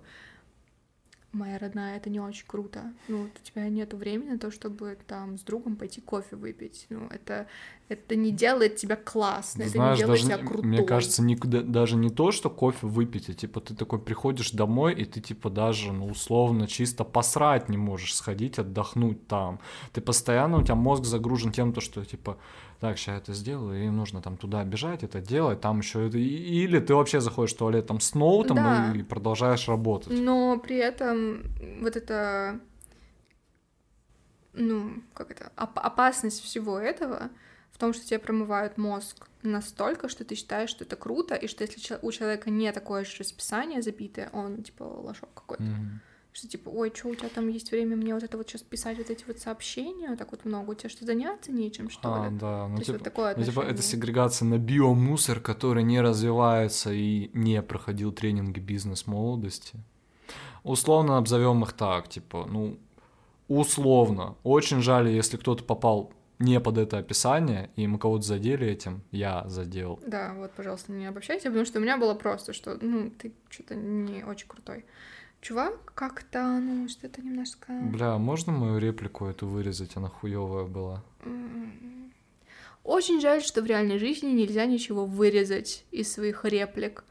[1.31, 2.93] моя родная, это не очень круто.
[3.07, 6.87] Ну, вот у тебя нету времени на то, чтобы там с другом пойти кофе выпить.
[6.89, 7.47] Ну, это,
[7.87, 10.69] это не делает тебя классно, это Знаешь, не делает даже, тебя крутой.
[10.69, 14.95] мне кажется, никуда, даже не то, что кофе выпить, а типа ты такой приходишь домой,
[14.95, 19.59] и ты типа даже, ну, условно, чисто посрать не можешь сходить, отдохнуть там.
[19.93, 22.37] Ты постоянно, у тебя мозг загружен тем, то, что типа,
[22.79, 26.17] так, сейчас это сделаю, и нужно там туда бежать, это делать, там еще это...
[26.17, 28.93] Или ты вообще заходишь в туалет там с ноутом Да.
[28.95, 30.17] и продолжаешь работать.
[30.19, 31.43] Но при этом
[31.81, 32.59] вот это,
[34.53, 37.29] ну, как это, оп- опасность всего этого
[37.71, 41.63] в том, что тебе промывают мозг настолько, что ты считаешь, что это круто, и что
[41.63, 45.63] если у человека не такое же расписание забитое, он, типа, лошок какой-то.
[45.63, 46.01] Мгм.
[46.31, 48.97] Что типа, ой, что у тебя там есть время мне вот это вот сейчас писать
[48.97, 52.29] вот эти вот сообщения, вот так вот много, у тебя что, заняться нечем, что А,
[52.29, 52.37] ли?
[52.37, 55.99] да, ну То есть типа, вот такое ну, типа, это сегрегация на биомусор, который не
[56.01, 59.79] развивается и не проходил тренинги бизнес-молодости.
[60.63, 62.77] Условно обзовем их так, типа, ну,
[63.47, 64.35] условно.
[64.43, 69.43] Очень жаль, если кто-то попал не под это описание, и мы кого-то задели этим, я
[69.47, 69.99] задел.
[70.05, 73.75] Да, вот, пожалуйста, не обобщайте, потому что у меня было просто, что, ну, ты что-то
[73.75, 74.85] не очень крутой.
[75.41, 77.71] Чувак как-то, ну, что-то немножко...
[77.71, 79.95] Бля, можно мою реплику эту вырезать?
[79.95, 81.03] Она хуевая была.
[81.23, 82.11] м,
[82.83, 87.03] Очень жаль, что в реальной жизни нельзя ничего вырезать из своих реплик.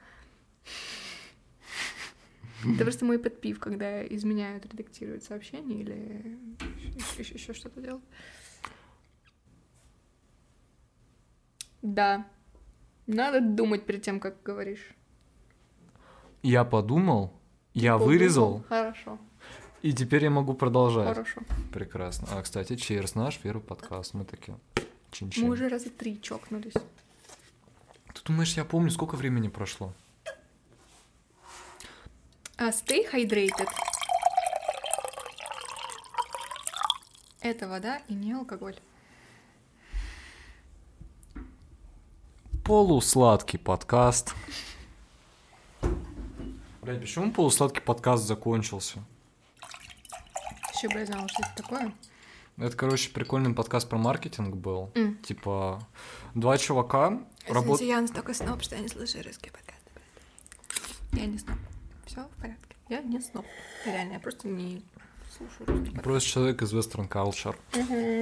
[2.65, 6.39] Это просто мой подпив, когда изменяют, редактируют сообщения или
[7.19, 8.05] еще что-то делают.
[11.83, 12.27] Да.
[13.07, 14.91] Надо думать перед тем, как говоришь.
[16.43, 17.33] Я подумал,
[17.79, 18.07] я Подумал.
[18.13, 19.19] вырезал, Хорошо,
[19.83, 21.09] и теперь я могу продолжать.
[21.09, 21.41] хорошо.
[21.73, 22.27] Прекрасно.
[22.33, 24.15] А, кстати, Cheers, наш первый подкаст.
[24.15, 24.59] Мы такие
[25.13, 25.45] чин-чин.
[25.47, 26.73] Мы уже раза три чокнулись.
[26.75, 29.93] Ты думаешь, я помню, сколько времени прошло?
[32.57, 33.69] А, stay hydrated.
[37.41, 38.75] Это вода и не алкоголь.
[42.65, 44.35] Полусладкий подкаст.
[46.89, 49.01] Блять, почему полусладкий подкаст закончился?
[50.75, 51.93] Еще бы я знала, что это такое.
[52.57, 54.91] Это, короче, прикольный подкаст про маркетинг был.
[54.95, 55.19] М.
[55.19, 55.87] Типа,
[56.35, 57.83] два чувака работают...
[57.83, 59.91] я настолько сноб, что я не слышу русские подкасты.
[61.13, 61.59] Я не сноб.
[62.07, 62.75] Все в порядке.
[62.89, 63.45] Я не сноб.
[63.85, 64.83] Реально, я просто не
[65.37, 66.01] слушаю подкасты.
[66.01, 67.55] Просто человек из Western Culture.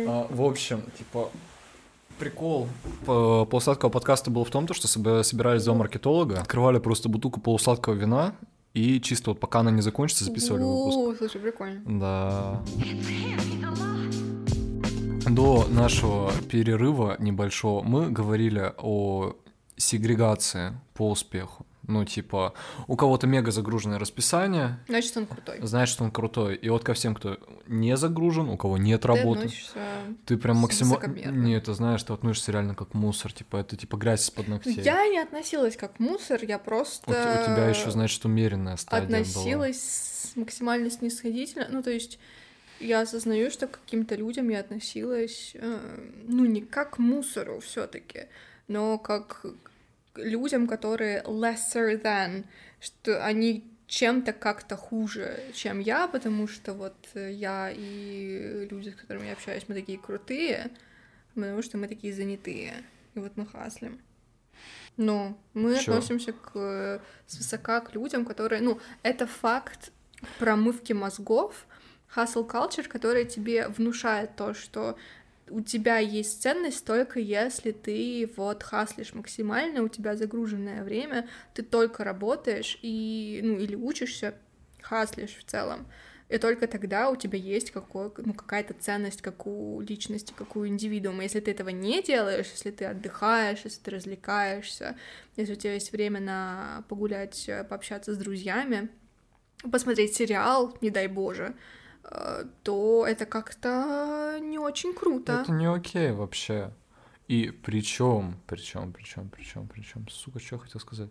[0.08, 1.30] А, в общем, типа,
[2.18, 2.68] прикол
[3.04, 7.94] по- полусладкого подкаста был в том, то, что собирались два маркетолога, открывали просто бутылку полусладкого
[7.94, 8.34] вина,
[8.76, 10.98] и чисто вот пока она не закончится, записывали выпуск.
[10.98, 11.80] О, слушай, прикольно.
[11.98, 12.62] Да.
[15.30, 19.34] До нашего перерыва небольшого мы говорили о
[19.78, 21.64] сегрегации по успеху.
[21.86, 22.54] Ну, типа,
[22.86, 25.58] у кого-то мега загруженное расписание, Значит, он крутой.
[25.62, 26.56] знаешь, что он крутой.
[26.56, 29.78] И вот ко всем, кто не загружен, у кого нет Ты работы, относишься...
[30.24, 30.96] ты прям максимально...
[31.06, 31.44] высокомерно.
[31.44, 34.74] Не, ты знаешь, ты относишься реально как мусор, типа, это типа грязь из-под ногтей.
[34.80, 37.08] Я не относилась как мусор, я просто...
[37.08, 39.18] У, у тебя еще, значит, умеренная стадия была.
[39.18, 41.66] относилась с- максимально снисходительно.
[41.70, 42.18] Ну, то есть
[42.80, 47.86] я осознаю, что к каким-то людям я относилась, э, ну, не как к мусору все
[47.86, 48.24] таки
[48.68, 49.46] но как
[50.18, 52.44] людям, которые lesser than,
[52.80, 58.94] что они чем-то как-то хуже, чем я, потому что вот э, я и люди, с
[58.94, 60.70] которыми я общаюсь, мы такие крутые,
[61.34, 62.74] потому что мы такие занятые.
[63.14, 64.00] И вот мы хаслим.
[64.96, 65.92] Но мы Чё?
[65.92, 69.92] относимся к э, свысока к людям, которые, ну, это факт
[70.38, 71.66] промывки мозгов,
[72.14, 74.96] hustle culture, который тебе внушает то, что
[75.50, 81.62] у тебя есть ценность только если ты вот хаслишь максимально, у тебя загруженное время, ты
[81.62, 84.34] только работаешь и, ну, или учишься,
[84.80, 85.86] хаслишь в целом.
[86.28, 90.66] И только тогда у тебя есть какой, ну, какая-то ценность, как у личности, как у
[90.66, 91.22] индивидуума.
[91.22, 94.96] Если ты этого не делаешь, если ты отдыхаешь, если ты развлекаешься,
[95.36, 98.88] если у тебя есть время на погулять, пообщаться с друзьями,
[99.70, 101.54] посмотреть сериал, не дай боже,
[102.62, 105.40] то это как-то не очень круто.
[105.42, 106.72] Это не окей вообще.
[107.28, 111.10] И причем, причем, причем, причем, причем, сука, что я хотел сказать?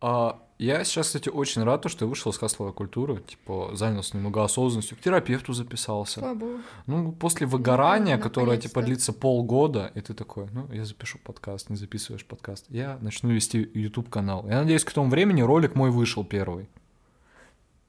[0.00, 4.16] А, я сейчас, кстати, очень рад, то, что я вышел из хасловой культуры, типа, занялся
[4.16, 6.20] немного осознанностью, к терапевту записался.
[6.86, 11.70] Ну, после выгорания, да, которое, типа, длится полгода, и ты такой, ну, я запишу подкаст,
[11.70, 14.46] не записываешь подкаст, я начну вести YouTube-канал.
[14.46, 16.68] Я надеюсь, к тому времени ролик мой вышел первый.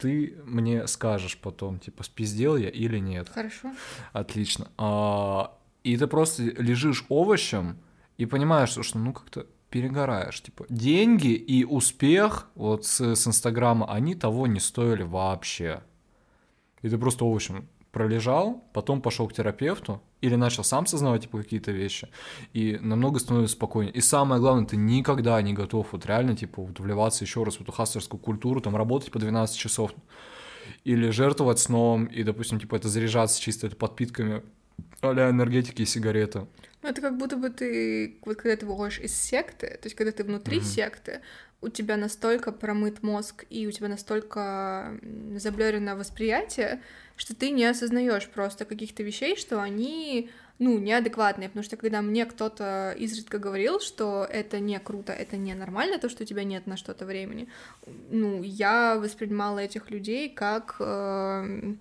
[0.06, 3.28] Ты мне скажешь потом, типа, спиздел я или нет.
[3.30, 3.72] Хорошо.
[4.14, 4.68] Отлично.
[4.78, 7.80] А, и ты просто лежишь овощем
[8.18, 10.44] и понимаешь, что, ну как-то перегораешь.
[10.44, 15.82] Типа деньги и успех вот с, с Инстаграма, они того не стоили вообще.
[16.84, 21.72] И ты просто овощем пролежал, потом пошел к терапевту или начал сам сознавать типа какие-то
[21.72, 22.10] вещи,
[22.52, 23.94] и намного становится спокойнее.
[23.94, 27.62] И самое главное, ты никогда не готов вот реально типа вот вливаться еще раз в
[27.62, 29.94] эту хастерскую культуру, там работать по 12 часов
[30.84, 34.44] или жертвовать сном, и, допустим, типа это заряжаться чисто это подпитками
[35.02, 36.48] а энергетики и сигареты.
[36.82, 40.12] Ну, это как будто бы ты, вот когда ты выходишь из секты, то есть когда
[40.12, 40.66] ты внутри Мгм.
[40.66, 41.22] секты,
[41.62, 45.00] у тебя настолько промыт мозг и у тебя настолько
[45.36, 46.82] заблюрено восприятие,
[47.16, 52.26] что ты не осознаешь просто каких-то вещей, что они, ну, неадекватные, потому что когда мне
[52.26, 56.68] кто-то изредка говорил, что это не круто, это не нормально, то, что у тебя нет
[56.68, 57.48] на что-то времени,
[58.12, 61.80] ну, я воспринимала этих людей как эм,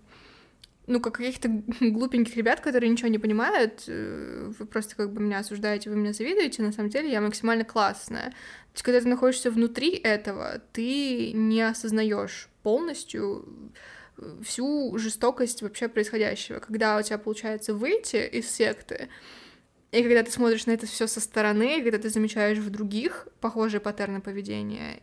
[0.86, 1.48] ну, как каких-то
[1.80, 6.12] глупеньких ребят, которые ничего не понимают, э, вы просто как бы меня осуждаете, вы меня
[6.12, 8.30] завидуете, на самом деле я максимально классная.
[8.30, 13.72] То есть, когда ты находишься внутри этого, ты не осознаешь полностью
[14.18, 16.58] э, всю жестокость вообще происходящего.
[16.58, 19.08] Когда у тебя получается выйти из секты,
[19.90, 23.80] и когда ты смотришь на это все со стороны, когда ты замечаешь в других похожие
[23.80, 25.00] паттерны поведения,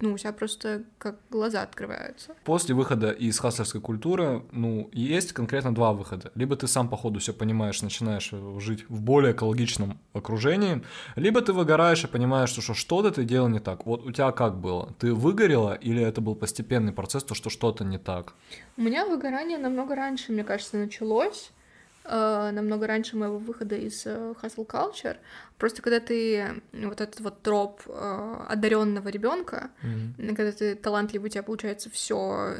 [0.00, 2.34] ну, у тебя просто как глаза открываются.
[2.44, 6.30] После выхода из хаслерской культуры, ну, есть конкретно два выхода.
[6.34, 10.82] Либо ты сам по ходу все понимаешь, начинаешь э, жить в более экологичном окружении,
[11.16, 13.86] либо ты выгораешь и понимаешь, что что- что-то ты делал не так.
[13.86, 14.94] Вот у тебя как было?
[14.98, 18.34] Ты выгорела или это был постепенный процесс, то что что-то не так?
[18.76, 21.50] У меня выгорание намного раньше, мне кажется, началось.
[22.08, 25.16] Э, намного раньше моего выхода из э, hustle culture.
[25.58, 29.70] Просто когда ты э, вот этот вот троп одаренного ребенка,
[30.18, 32.56] когда ты талантливый, у тебя получается все,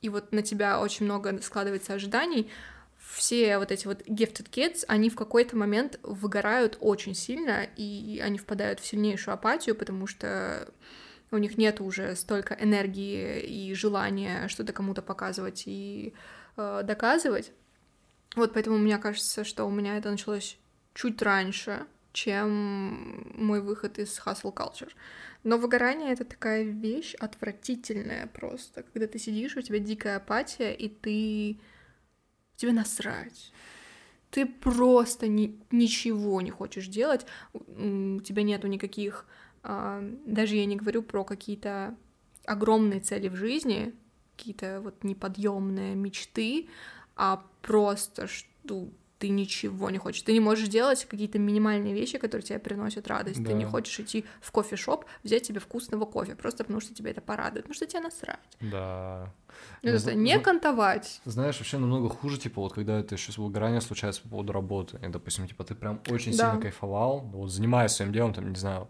[0.00, 2.50] и вот на тебя очень много складывается ожиданий,
[2.98, 8.38] все вот эти вот gifted kids, они в какой-то момент выгорают очень сильно, и они
[8.38, 10.68] впадают в сильнейшую апатию, потому что
[11.30, 16.14] у них нет уже столько энергии и желания что-то кому-то показывать и
[16.56, 17.52] э, доказывать.
[18.34, 20.58] Вот поэтому мне кажется, что у меня это началось
[20.94, 24.90] чуть раньше, чем мой выход из hustle culture.
[25.42, 30.88] Но выгорание— это такая вещь отвратительная просто, когда ты сидишь, у тебя дикая апатия, и
[30.88, 31.58] ты...
[32.56, 33.52] Тебе насрать.
[34.30, 39.26] Ты просто ни- ничего не хочешь делать, у тебя нету никаких...
[39.62, 41.96] а, даже я не говорю про какие-то
[42.46, 43.92] огромные цели в жизни,
[44.36, 46.68] какие-то вот неподъемные мечты,
[47.16, 50.22] а просто что ты ничего не хочешь.
[50.22, 53.42] Ты не можешь делать какие-то минимальные вещи, которые тебе приносят радость.
[53.42, 53.70] Ты не Да.
[53.70, 57.74] хочешь идти в кофешоп, взять себе вкусного кофе, просто потому что тебе это порадует, потому
[57.74, 58.38] что тебе насрать.
[58.60, 59.32] Да.
[59.82, 61.20] Ну, Ну, зна- не кантовать.
[61.24, 64.98] Знаешь, вообще намного хуже, типа, вот когда это еще выгорание случается по поводу работы.
[65.02, 66.48] И, допустим, типа, ты прям очень Да.
[66.50, 68.88] сильно кайфовал, вот, занимаясь своим делом, там, не знаю,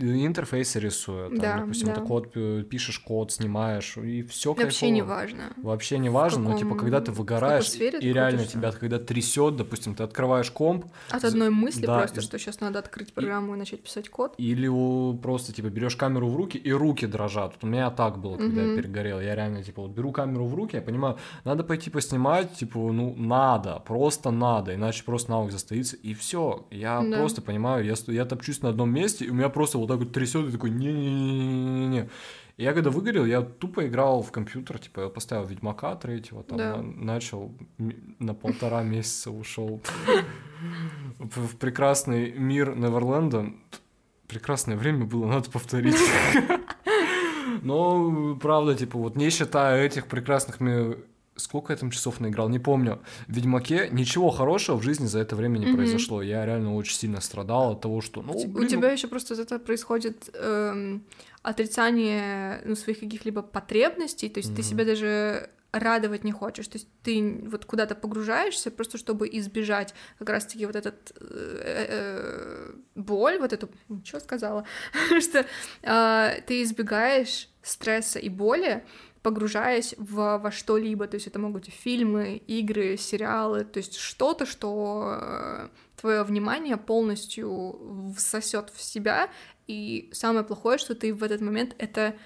[0.00, 1.94] интерфейсы рисуя, там, Да, допустим, да.
[1.94, 2.32] ты код,
[2.68, 5.52] пишешь код, снимаешь, и все Вообще не важно.
[5.56, 8.58] Вообще не важно, но типа каком- когда ты выгораешь, сфере и ты реально крутишься.
[8.58, 12.60] тебя когда трясет, допустим, ты открываешь комп, От одной мысли да, просто, и- что сейчас
[12.60, 14.34] надо открыть программу и начать писать код.
[14.38, 17.54] или у- просто типа берешь камеру в руки и руки дрожат.
[17.54, 18.76] Вот у меня так было, когда я Мгм.
[18.76, 19.20] перегорел.
[19.20, 23.14] Я реально типа вот беру камеру в руки, я понимаю, надо пойти поснимать, типа ну
[23.16, 26.66] надо, просто надо, иначе просто навык застоится и все.
[26.70, 27.18] Я Да.
[27.18, 30.12] просто понимаю, я я топчусь на одном месте и у меня просто вот так вот
[30.12, 32.08] трясет, и такой, не-не-не-не-не.
[32.56, 36.76] Я когда выгорел, я тупо играл в компьютер, типа, я поставил Ведьмака третьего, там, Да.
[36.76, 37.52] на- начал,
[38.18, 39.80] на полтора месяца ушел
[41.18, 43.52] в прекрасный мир Неверленда.
[44.28, 45.96] Прекрасное время было, надо повторить.
[47.62, 50.58] Но, правда, типа, вот не считая этих прекрасных...
[51.40, 53.00] Сколько я там часов наиграл, не помню.
[53.26, 55.76] В Ведьмаке ничего хорошего в жизни за это время не Мгм.
[55.76, 56.22] произошло.
[56.22, 58.22] Я реально очень сильно страдал от того, что...
[58.22, 61.02] Ну, У те- блин, у ну, тебя еще просто из этого происходит эм,
[61.42, 64.70] отрицание ну, своих каких-либо потребностей, то есть ты Мгм.
[64.70, 70.28] себя даже радовать не хочешь, то есть ты вот куда-то погружаешься просто чтобы избежать как
[70.30, 73.68] раз-таки вот этот э, э, боль, вот эту,
[74.04, 74.64] что сказала,
[75.20, 75.46] что
[76.46, 78.82] ты избегаешь стресса и боли,
[79.22, 84.46] погружаясь в, во что-либо, то есть это могут быть фильмы, игры, сериалы, то есть что-то,
[84.46, 89.30] что твое внимание полностью всосет в себя,
[89.66, 92.16] и самое плохое, что ты в этот момент это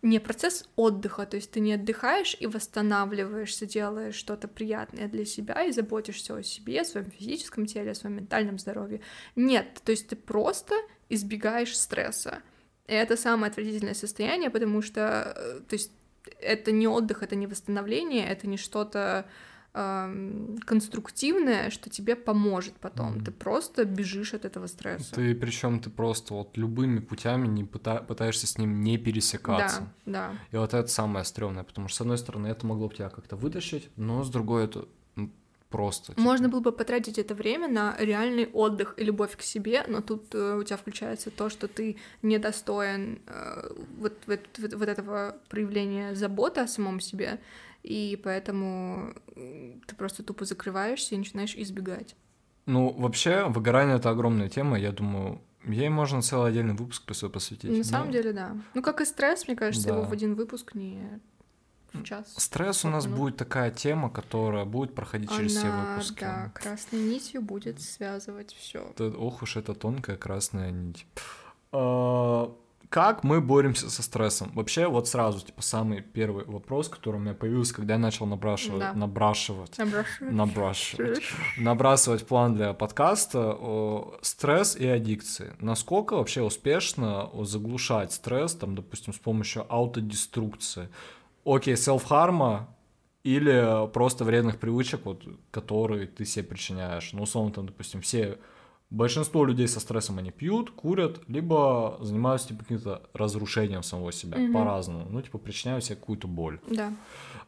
[0.00, 5.64] не процесс отдыха, то есть ты не отдыхаешь и восстанавливаешься, делаешь что-то приятное для себя
[5.64, 9.00] и заботишься о себе, о своем физическом теле, о своем ментальном здоровье.
[9.34, 10.74] Нет, то есть ты просто
[11.08, 12.42] избегаешь стресса.
[12.86, 15.92] И это самое отвратительное состояние, потому что, э, то есть
[16.40, 19.26] это не отдых, это не восстановление, это не что-то
[19.74, 23.12] эм, конструктивное, что тебе поможет потом.
[23.16, 23.24] Мгм.
[23.24, 25.14] Ты просто бежишь от этого стресса.
[25.14, 29.88] Ты причем ты просто вот любыми путями не пыта- пытаешься с ним не пересекаться.
[30.06, 30.32] Да, да.
[30.52, 33.36] И вот это самое стрёмное, потому что, с одной стороны, это могло бы тебя как-то
[33.36, 34.88] вытащить, но с другой, это
[35.70, 36.12] просто...
[36.12, 40.00] типа, Можно было бы потратить это время на реальный отдых и любовь к себе, но
[40.00, 45.36] тут э, у тебя включается то, что ты недостоин э, вот, вот, вот- вот этого
[45.48, 47.38] проявления заботы о самом себе,
[47.82, 52.16] и поэтому ты просто тупо закрываешься и начинаешь избегать.
[52.66, 57.70] Ну, вообще, выгорание— это огромная тема, я думаю, ей можно целый отдельный выпуск посвя- посвятить.
[57.70, 58.56] На самом деле, да.
[58.74, 60.08] Ну, как и стресс, мне кажется, его Да.
[60.08, 61.20] в один выпуск не
[61.92, 62.34] в час.
[62.36, 63.16] Стресс у нас Ну.
[63.16, 66.20] будет такая тема, которая будет проходить через все Она, выпуски.
[66.20, 68.92] да, красной нитью будет связывать все.
[69.18, 71.06] Ох уж это тонкая красная нить.
[71.72, 72.52] А,
[72.90, 74.50] Как мы боремся со стрессом?
[74.54, 78.80] Вообще, вот сразу, типа, самый первый вопрос, который у меня появился, когда я начал набрашивать,
[78.80, 78.94] Да.
[78.94, 79.76] набрашивать,
[80.20, 81.22] набрашивать,
[81.58, 85.54] набрасывать план для подкаста о, стресс и аддикции.
[85.60, 90.88] Насколько вообще успешно заглушать стресс, там, допустим, с помощью аутодеструкции?
[91.56, 92.68] Окей, селф-харма
[93.22, 97.12] или просто вредных привычек, вот, которые ты себе причиняешь.
[97.12, 98.38] Ну, условно, там, допустим, все
[98.90, 104.52] Большинство людей со стрессом они пьют, курят, либо занимаются типа каким-то разрушением самого себя Мгм.
[104.54, 105.06] по-разному.
[105.10, 106.58] Ну, типа, причиняют себе какую-то боль.
[106.70, 106.94] Да.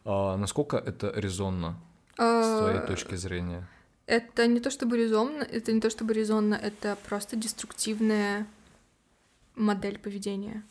[0.04, 1.80] А насколько это резонно
[2.18, 3.66] с А, твоей точки зрения?
[4.04, 8.46] Это не то чтобы резонно, это не то чтобы резонно, это просто деструктивная
[9.56, 10.62] модель поведения.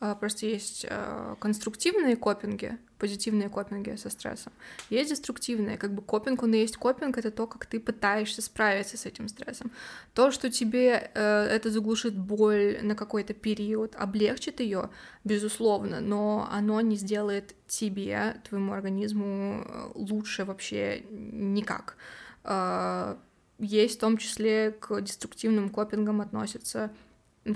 [0.00, 4.52] А, Просто есть а, конструктивные копинги, позитивные копинги со стрессом.
[4.90, 8.96] Есть деструктивные, как бы копинг, он и есть копинг, это то, как ты пытаешься справиться
[8.96, 9.72] с этим стрессом.
[10.14, 14.90] То, что тебе э, это заглушит боль на какой-то период, облегчит ее,
[15.24, 21.96] безусловно, но оно не сделает тебе, твоему организму э, лучше вообще никак.
[22.44, 23.18] А,
[23.58, 26.92] Есть в том числе к деструктивным копингам относятся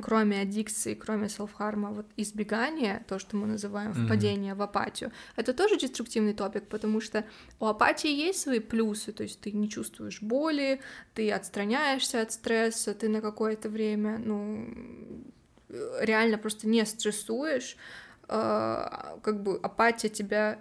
[0.01, 5.79] кроме аддикции, кроме селфхарма, вот избегание, то, что мы называем впадение в апатию, это тоже
[5.79, 7.25] деструктивный топик, потому что
[7.61, 10.81] у апатии есть свои плюсы, то есть ты не чувствуешь боли,
[11.15, 14.69] ты отстраняешься от стресса, ты на какое-то время, ну,
[16.01, 17.77] реально просто не стрессуешь,
[18.29, 18.89] э,
[19.23, 20.59] как бы апатия тебя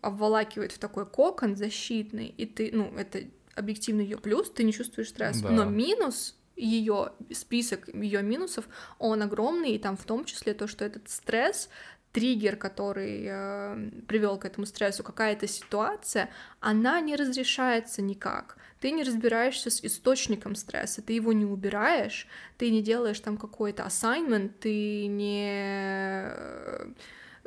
[0.00, 3.20] обволакивает в такой кокон защитный, и ты, ну, это
[3.54, 5.44] объективно ее плюс, ты не чувствуешь стресса.
[5.44, 5.50] Да.
[5.50, 8.66] Но минус ее список ее минусов,
[8.98, 11.68] он огромный, и там в том числе то, что этот стресс,
[12.14, 16.30] триггер, который э, привел к этому стрессу, какая-то ситуация,
[16.60, 18.56] она не разрешается никак.
[18.80, 23.82] Ты не разбираешься с источником стресса, ты его не убираешь, ты не делаешь там какой-то
[23.82, 26.86] assignment, ты не э,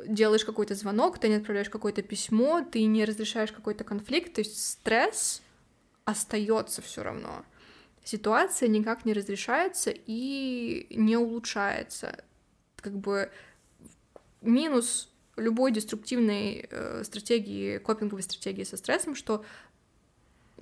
[0.06, 4.62] делаешь какой-то звонок, ты не отправляешь какое-то письмо, ты не разрешаешь какой-то конфликт, то есть
[4.62, 5.40] стресс
[6.04, 7.42] остается все равно.
[8.08, 12.24] Ситуация никак не разрешается и не улучшается.
[12.76, 13.30] Как бы
[14.40, 19.44] минус любой деструктивной э, стратегии, копинговой стратегии со стрессом, что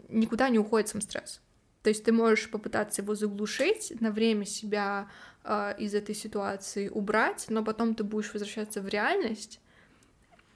[0.09, 1.41] никуда не уходит сам стресс.
[1.85, 5.09] То есть ты можешь попытаться его заглушить, на время себя
[5.45, 9.61] э, из этой ситуации убрать, но потом ты будешь возвращаться в реальность,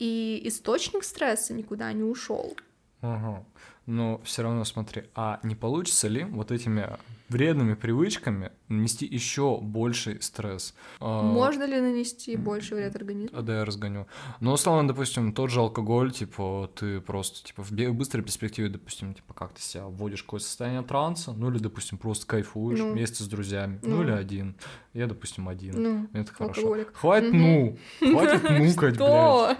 [0.00, 2.56] и источник стресса никуда не ушел.
[3.00, 3.44] Ага.
[3.92, 6.88] Но все равно смотри, а не получится ли вот этими
[7.28, 10.74] вредными привычками нанести еще больший стресс.
[11.00, 13.36] А, Можно ли нанести больше вред организму?
[13.36, 14.06] а, Да, я разгоню.
[14.38, 19.34] Но, условно, допустим, тот же алкоголь, типа, ты просто, типа, в быстрой перспективе, допустим, типа,
[19.34, 22.92] как ты себя вводишь в какое-то состояние транса, ну, или, допустим, просто кайфуешь Ну.
[22.92, 24.02] вместе с друзьями, ну, Ну.
[24.04, 24.54] или один.
[24.94, 25.82] Я, допустим, один.
[25.82, 26.60] Ну, Это хорошо.
[26.60, 26.92] алкоголик.
[26.94, 29.58] Хватит, ну, хватит нукать, блядь.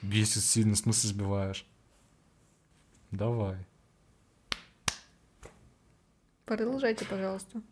[0.00, 1.66] Бесит сильно, в смысле сбиваешь.
[3.10, 3.56] Давай.
[6.44, 7.62] Продолжайте, пожалуйста.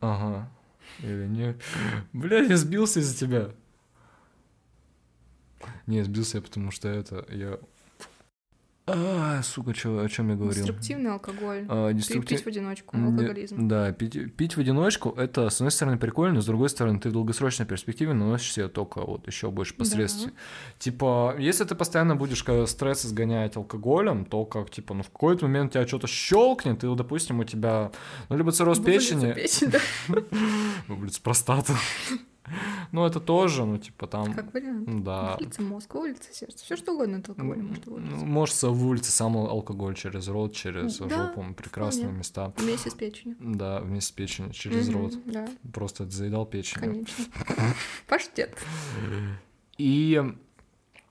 [0.00, 0.50] Ага.
[1.00, 1.56] Или не.
[2.12, 3.50] Блядь, я сбился из-за тебя.
[5.86, 7.58] Не, сбился я, потому что это я.
[8.88, 10.64] А, сука, чё, о чем я говорил?
[10.64, 11.66] Деструктивный алкоголь.
[11.68, 13.66] А, деструктив- Пить в одиночку, алкоголизм.
[13.66, 17.12] Да, пить, пить в одиночку это, с одной стороны, прикольно, с другой стороны, ты в
[17.12, 20.30] долгосрочной перспективе наносишь себе только вот еще больше последствий.
[20.78, 25.72] Типа, если ты постоянно будешь стресс изгонять алкоголем, то как, типа, ну в какой-то момент
[25.72, 27.90] тебя что-то щелкнет, и, допустим, у тебя,
[28.28, 29.80] ну, либо цирроз Вывалится печени, печень, да.
[30.86, 31.72] вывалится простата.
[32.92, 35.02] Ну, это тоже, ну, типа, там, Как вариант.
[35.04, 35.36] да.
[35.40, 36.64] Улица мозг, улица сердце.
[36.64, 38.24] Все что угодно от алкоголя может Ну, вылиться.
[38.24, 42.18] Может вывалиться сам ал- алкоголь через рот, через Да, жопу, прекрасные вполне.
[42.18, 42.52] места.
[42.56, 43.36] Вместе с печенью.
[43.40, 45.14] Да, вместе с печенью, через Мгм, рот.
[45.26, 46.80] Да, Просто заедал печень.
[46.80, 47.24] конечно.
[48.06, 48.56] Паштет.
[49.78, 50.22] И,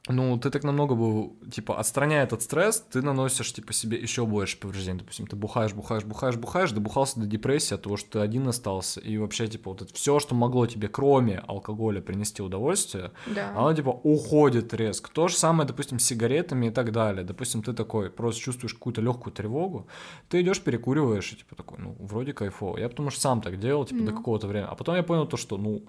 [0.08, 4.60] ну, ты так намного бы, типа, отстраняя этот стресс, ты наносишь, типа, себе еще больше
[4.60, 5.00] повреждений.
[5.00, 9.00] Допустим, ты бухаешь, бухаешь, бухаешь, бухаешь, добухался до депрессии от того, что ты один остался.
[9.00, 13.50] И вообще, типа, вот это все, что могло тебе, кроме алкоголя, принести удовольствие, Да.
[13.58, 15.10] оно, типа, уходит резко.
[15.12, 17.24] То же самое, допустим, с сигаретами и так далее.
[17.24, 19.88] Допустим, ты такой, просто чувствуешь какую-то легкую тревогу,
[20.30, 22.78] ты идешь, перекуриваешь, и, типа, такой, ну, вроде кайфово.
[22.78, 24.18] Я потому что сам так делал, типа, до Ну.
[24.18, 24.68] какого-то времени.
[24.72, 25.82] А потом я понял то, что, ну,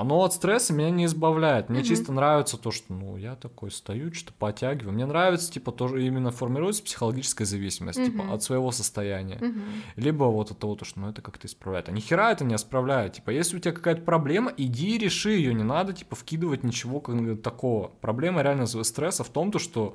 [0.00, 1.68] оно от стресса меня не избавляет.
[1.68, 1.88] Мне Мгм.
[1.88, 4.92] чисто нравится то, что, ну, я такой стою, что-то подтягиваю.
[4.92, 8.32] Мне нравится, типа, тоже именно формируется психологическая зависимость, типа, Мгм.
[8.32, 9.38] от своего состояния.
[9.40, 9.62] Мгм.
[9.96, 11.88] Либо вот от того, то, что, ну, это как-то исправляет.
[11.88, 13.14] А нихера это не исправляет.
[13.14, 15.54] Типа, если у тебя какая-то проблема, иди и реши ее.
[15.54, 17.88] Не надо, типа, вкидывать ничего как- такого.
[18.00, 19.94] Проблема реально стресса в том, то, что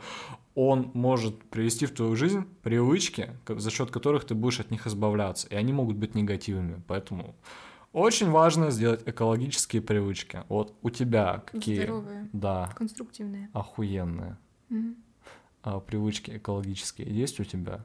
[0.55, 5.47] он может привести в твою жизнь привычки, за счет которых ты будешь от них избавляться.
[5.49, 6.81] И они могут быть негативными.
[6.87, 7.35] Поэтому
[7.93, 10.43] очень важно сделать экологические привычки.
[10.49, 11.77] Вот у тебя какие?
[11.83, 13.49] Здоровые, Да, конструктивные.
[13.53, 14.37] охуенные
[14.69, 14.95] Мгм.
[15.63, 17.83] а, привычки экологические есть у тебя?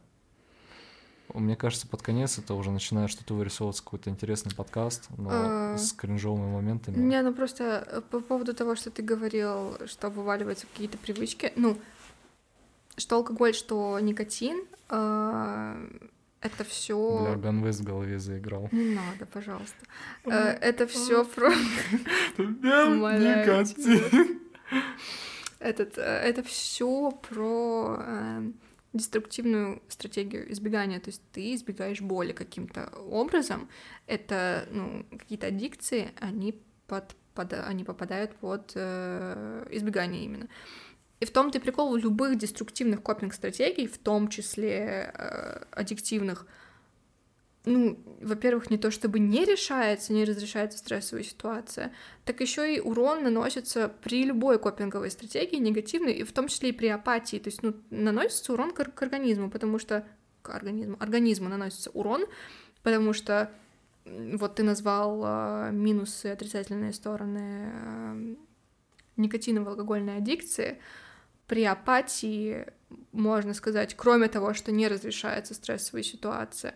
[1.32, 5.76] Мне кажется, под конец это уже начинает что-то вырисовываться, какой-то интересный подкаст, но А.
[5.78, 6.96] с кринжовыми моментами.
[6.98, 11.78] Не, ну просто э, по поводу того, что ты говорил, что вываливаются какие-то привычки, ну,
[12.96, 15.88] что алкоголь, что никотин, э,
[16.45, 17.36] это Бля, все...
[17.42, 18.68] Ганвест в голове заиграл.
[18.70, 19.86] Не надо, пожалуйста.
[20.24, 21.51] Э, Это все про...
[22.38, 23.64] Бля.
[25.59, 28.51] Этот, э, это все про э,
[28.92, 31.01] деструктивную стратегию избегания.
[31.01, 33.68] То есть ты избегаешь боли каким-то образом.
[34.07, 40.49] Это ну, какие-то аддикции, они, под, под- они попадают под э, избегание именно.
[41.20, 46.46] И в том-то и прикол любых деструктивных копинг-стратегий, в том числе э, аддиктивных,
[47.64, 51.92] ну, во-первых, не то чтобы не решается, не разрешается стрессовая ситуация,
[52.24, 56.72] так еще и урон наносится при любой копинговой стратегии негативной, и в том числе и
[56.72, 57.38] при апатии.
[57.38, 60.06] То есть, ну, наносится урон к, к организму, потому что
[60.42, 62.26] к организму, организму наносится урон,
[62.82, 63.50] потому что
[64.04, 68.34] вот ты назвал э, минусы, отрицательные стороны э,
[69.16, 70.78] никотиново-алкогольной аддикции.
[71.47, 72.66] При апатии,
[73.12, 76.74] можно сказать, кроме того, что не разрешается стрессовая ситуация,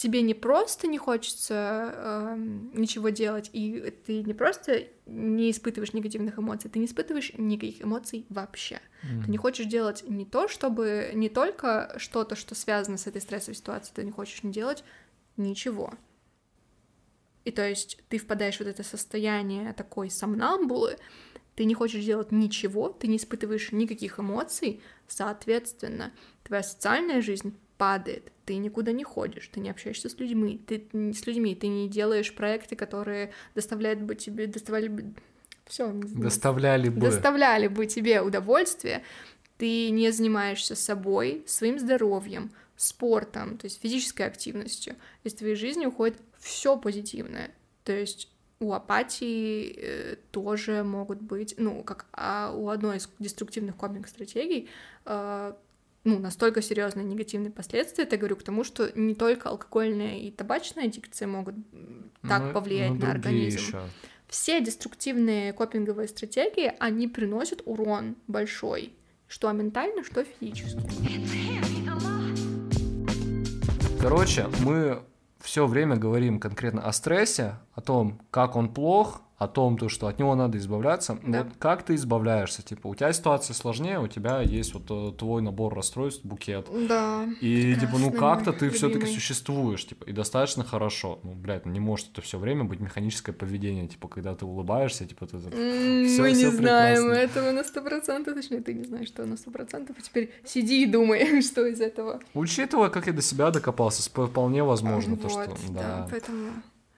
[0.00, 6.38] тебе не просто не хочется эм, ничего делать, и ты не просто не испытываешь негативных
[6.38, 8.80] эмоций, ты не испытываешь никаких эмоций вообще.
[9.02, 13.54] Ты не хочешь делать не то, чтобы не только что-то, что связано с этой стрессовой
[13.54, 14.84] ситуацией, ты не хочешь не делать
[15.36, 15.92] ничего.
[17.44, 20.96] И то есть ты впадаешь в вот это состояние такой сомнамбулы,
[21.60, 26.10] ты не хочешь делать ничего, ты не испытываешь никаких эмоций, соответственно,
[26.42, 31.26] твоя социальная жизнь падает, ты никуда не ходишь, ты не общаешься с людьми, ты с
[31.26, 35.12] людьми, ты не делаешь проекты, которые доставляют бы тебе, доставляли бы,
[35.66, 36.98] все, Доставляли бы.
[36.98, 39.02] доставляли бы тебе удовольствие,
[39.58, 44.96] ты не занимаешься собой, своим здоровьем, спортом, то есть физической активностью.
[45.24, 47.50] Из твоей жизни уходит все позитивное.
[47.84, 48.30] То есть
[48.60, 54.68] у апатии э, тоже могут быть, ну, как а у одной из деструктивных копинг-стратегий,
[55.06, 55.54] э,
[56.04, 60.30] ну, настолько серьезные негативные последствия, это я говорю к тому, что не только алкогольная и
[60.30, 61.54] табачная аддикция могут
[62.22, 63.58] так Ну, повлиять ну, на организм.
[63.58, 63.82] ещё.
[64.28, 68.92] Все деструктивные копинговые стратегии, они приносят урон большой,
[69.26, 70.78] что ментально, что физически.
[74.00, 75.02] Короче, мы
[75.40, 80.06] все время говорим конкретно о стрессе, о том, как он плох, о том, то, что
[80.06, 81.18] от него надо избавляться.
[81.24, 81.44] Да.
[81.44, 82.62] Вот как ты избавляешься?
[82.62, 86.68] Типа, у тебя ситуация сложнее, у тебя есть вот э, твой набор расстройств, букет.
[86.88, 87.26] Да.
[87.40, 91.20] И типа, ну как-то ты все-таки существуешь, типа, и достаточно хорошо.
[91.22, 95.06] Ну, блядь, ну, не может это все время быть механическое поведение, типа, когда ты улыбаешься,
[95.06, 97.12] типа, ты так, М, «Всё- Мы не всё знаем прекрасно».
[97.40, 100.82] этого на сто процентов, точнее, ты не знаешь, что на сто процентов, и теперь сиди
[100.82, 102.20] и думай, что из этого.
[102.34, 105.56] Учитывая, как я до себя докопался, вполне возможно то, Вот, что...
[105.72, 106.08] да, Да.
[106.10, 106.50] поэтому...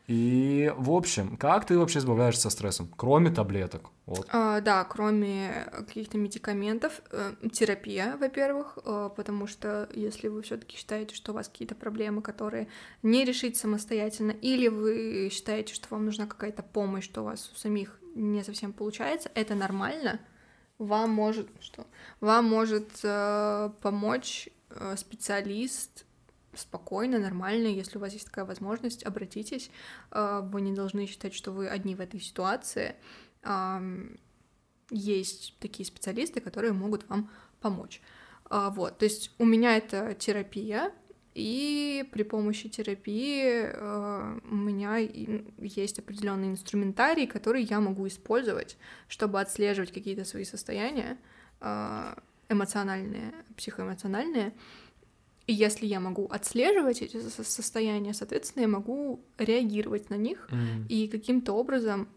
[0.09, 3.91] И, в общем, как ты вообще избавляешься от стрессом, кроме таблеток?
[4.07, 4.27] Вот.
[4.31, 11.15] А, да, кроме каких-то медикаментов, э, терапия, во-первых, э, потому что если вы все-таки считаете,
[11.15, 12.67] что у вас какие-то проблемы, которые
[13.03, 17.59] не решить самостоятельно, или вы считаете, что вам нужна какая-то помощь, что у вас у
[17.59, 20.21] самих не совсем получается, это нормально.
[20.79, 21.87] Вам может что?
[22.21, 26.05] Вам может э, помочь э, специалист
[26.55, 29.71] спокойно, нормально, если у вас есть такая возможность, обратитесь.
[30.11, 32.95] Э, Вы не должны считать, что вы одни в этой ситуации.
[34.91, 37.31] Есть такие специалисты, которые могут вам
[37.61, 38.01] помочь.
[38.45, 40.93] А, Вот, то есть у меня это терапия,
[41.35, 48.77] и при помощи терапии э, у меня есть определенный инструментарий, который я могу использовать,
[49.09, 51.19] чтобы отслеживать какие-то свои состояния
[52.49, 54.53] эмоциональные, психоэмоциональные.
[55.47, 60.87] И если я могу отслеживать эти со- состояния, соответственно, я могу реагировать на них М.
[60.89, 62.09] и каким-то образом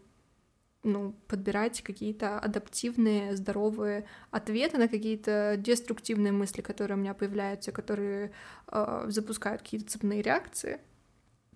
[0.82, 8.30] ну, подбирать какие-то адаптивные, здоровые ответы на какие-то деструктивные мысли, которые у меня появляются, которые
[8.68, 10.78] э, запускают какие-то цепные реакции.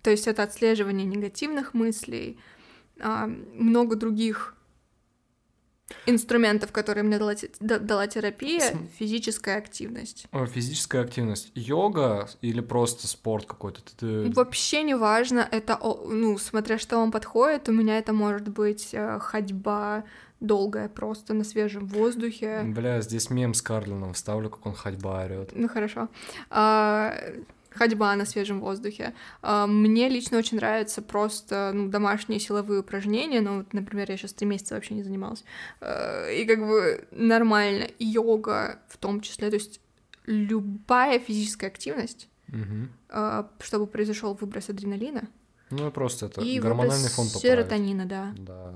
[0.01, 2.39] То есть это отслеживание негативных мыслей,
[2.99, 4.55] а, много других
[6.05, 10.25] инструментов, которые мне дала, дала терапия, физическая активность.
[10.53, 11.51] Физическая активность.
[11.55, 13.81] Йога или просто спорт какой-то?
[13.97, 18.89] Ты- Вообще не важно, это, ну, смотря что вам подходит, у меня это может быть
[18.93, 20.03] э, ходьба
[20.39, 22.61] долгая просто на свежем воздухе.
[22.65, 25.51] Бля, здесь мем с Карлином вставлю, как он ходьба орёт.
[25.53, 26.09] Ну хорошо.
[26.49, 27.13] А,
[27.73, 29.13] ходьба на свежем воздухе.
[29.41, 33.41] А, мне лично очень нравятся просто ну, домашние силовые упражнения.
[33.41, 35.43] Ну, вот, например, я сейчас три месяца вообще не занималась.
[35.79, 37.87] А, и как бы нормально.
[37.99, 39.49] Йога в том числе.
[39.49, 39.79] То есть
[40.25, 42.29] любая физическая активность,
[43.09, 45.27] а, чтобы произошел выброс адреналина
[45.69, 47.41] Ну и просто это и гормональный фон поправить.
[47.41, 48.33] серотонина, да.
[48.37, 48.73] Да.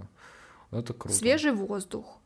[0.72, 1.16] Это круто.
[1.16, 2.18] Свежий воздух.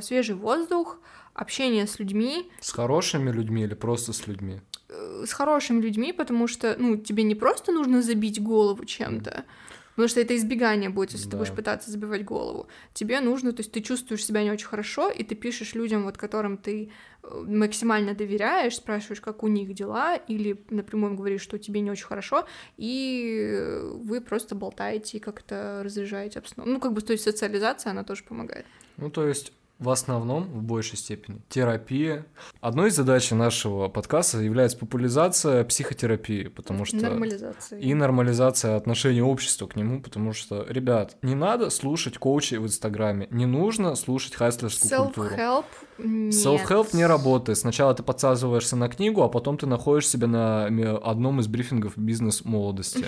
[0.00, 0.98] Свежий воздух,
[1.34, 4.60] общение с людьми, С хорошими людьми или просто с людьми?
[4.88, 9.44] Э, с хорошими людьми, потому что, ну, тебе не просто нужно забить голову чем-то,
[9.90, 11.38] потому что это избегание будет, если ты Да.
[11.38, 12.66] будешь пытаться забивать голову.
[12.92, 16.18] Тебе нужно, то есть ты чувствуешь себя не очень хорошо, и ты пишешь людям, вот
[16.18, 16.90] которым ты
[17.22, 22.06] э, максимально доверяешь, спрашиваешь, как у них дела, или напрямую говоришь, что тебе не очень
[22.06, 26.72] хорошо, и э, вы просто болтаете и как-то разряжаете обстановку.
[26.74, 28.66] Ну, как бы, то есть социализация, она тоже помогает.
[28.98, 32.24] Ну, то есть, в основном, в большей степени, терапия.
[32.60, 36.96] Одной из задач нашего подкаста является популяризация психотерапии, потому что...
[36.96, 37.78] Нормализация.
[37.78, 43.28] И нормализация отношения общества к нему, потому что, ребят, не надо слушать коучей в Инстаграме,
[43.30, 45.28] не нужно слушать хайслерскую культуру.
[45.28, 45.64] Self-help.
[45.98, 47.58] Self-help не работает.
[47.58, 50.66] Сначала ты подсаживаешься на книгу, а потом ты находишь себя на
[51.04, 53.06] одном из брифингов бизнес-молодости.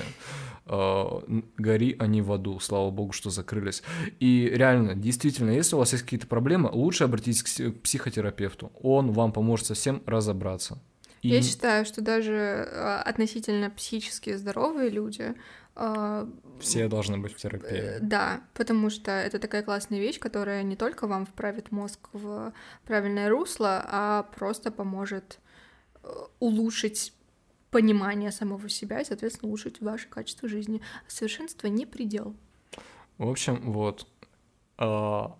[0.69, 1.05] Э,
[1.57, 3.83] Гори они в аду, слава богу, что закрылись.
[4.21, 8.71] И реально, действительно, если у вас есть какие-то проблемы, лучше обратитесь к си- к психотерапевту.
[8.83, 10.79] Он вам поможет совсем разобраться.
[11.23, 15.35] И Я считаю, что даже э, относительно психически здоровые люди,
[15.75, 16.27] э,
[16.61, 17.99] все должны быть в терапии.
[18.01, 22.53] да, потому что это такая классная вещь, которая не только вам вправит мозг в
[22.85, 25.39] правильное русло, а просто поможет
[26.41, 27.12] улучшить
[27.71, 30.81] понимание самого себя и, соответственно, улучшить ваше качество жизни.
[31.07, 32.35] Совершенство не предел.
[33.19, 34.07] В общем, вот.
[34.79, 35.37] А,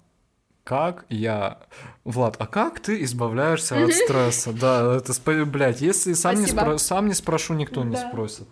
[0.65, 1.61] Как я...
[2.05, 4.53] Влад, а как ты избавляешься от стресса?
[4.53, 5.13] Да, это,
[5.47, 8.47] блядь, если сам не, спро- сам не спрошу, никто не спросит.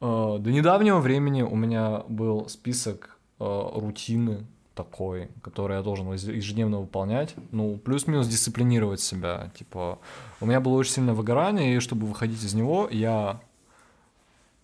[0.00, 6.80] А, До недавнего времени у меня был список а, рутины такой, который я должен ежедневно
[6.80, 7.34] выполнять.
[7.52, 9.50] Ну, плюс-минус дисциплинировать себя.
[9.56, 9.98] Типа,
[10.40, 13.40] у меня было очень сильное выгорание, и чтобы выходить из него, я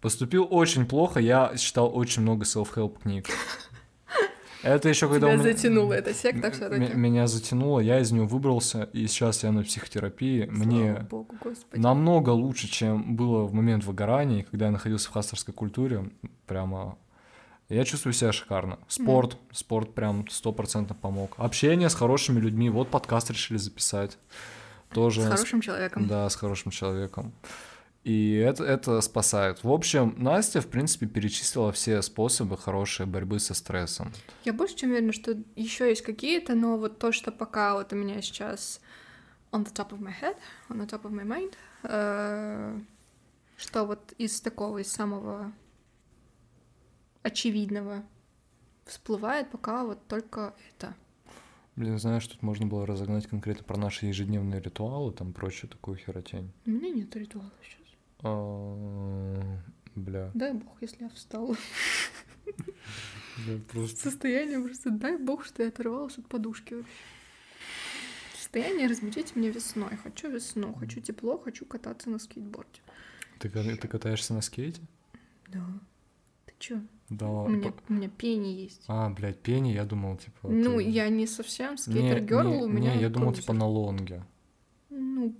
[0.00, 1.20] поступил очень плохо.
[1.20, 3.26] Я читал очень много self-help книг.
[4.62, 6.92] Это еще когда Тебя меня- затянула эта секта М- все-таки.
[6.94, 10.44] Меня затянуло, я из нее выбрался, и сейчас я на психотерапии.
[10.50, 11.80] Мне Слава богу, господи.
[11.80, 16.10] намного лучше, чем было в момент выгорания, когда я находился в хастерской культуре.
[16.46, 16.98] Прямо
[17.74, 18.78] я чувствую себя шикарно.
[18.88, 21.34] Спорт, спорт прям стопроцентно помог.
[21.36, 22.68] Общение с хорошими людьми.
[22.68, 24.18] Вот подкаст решили записать.
[24.92, 26.08] Тоже С хорошим человеком.
[26.08, 27.32] да, с хорошим человеком.
[28.02, 29.62] И это, это спасает.
[29.62, 34.10] В общем, Настя, в принципе, перечислила все способы хорошей борьбы со стрессом.
[34.44, 37.96] Я больше чем уверена, что еще есть какие-то, но вот то, что пока вот у
[37.96, 38.80] меня сейчас
[39.52, 40.36] on the top of my head,
[40.70, 41.54] on the top of my mind,
[41.84, 42.80] э,
[43.58, 45.52] что вот из такого, из самого
[47.22, 48.04] очевидного
[48.84, 50.94] всплывает пока вот только это.
[51.76, 56.52] Блин, знаешь, тут можно было разогнать конкретно про наши ежедневные ритуалы, там прочую такую херотень.
[56.66, 57.86] У меня нет ритуала сейчас.
[58.22, 59.58] А,
[59.94, 60.30] Бля.
[60.34, 61.56] Дай бог, если я встала.
[63.96, 66.92] Состояние просто дай бог, что я оторвалась от подушки вообще.
[68.34, 69.96] Состояние разбудите меня весной.
[70.02, 72.80] Хочу весну, хочу тепло, хочу кататься на скейтборде.
[73.38, 74.82] Ты, ты катаешься на скейте?
[75.48, 75.64] Да.
[76.46, 76.80] Ты чё?
[77.10, 77.26] Да.
[77.28, 78.84] У меня, у меня Penny есть.
[78.88, 80.48] А, блядь, Penny, я думал, типа...
[80.48, 84.22] Ну, ты- я не совсем skater girl, у меня Не, я думал, типа на лонге.
[84.90, 85.34] Ну,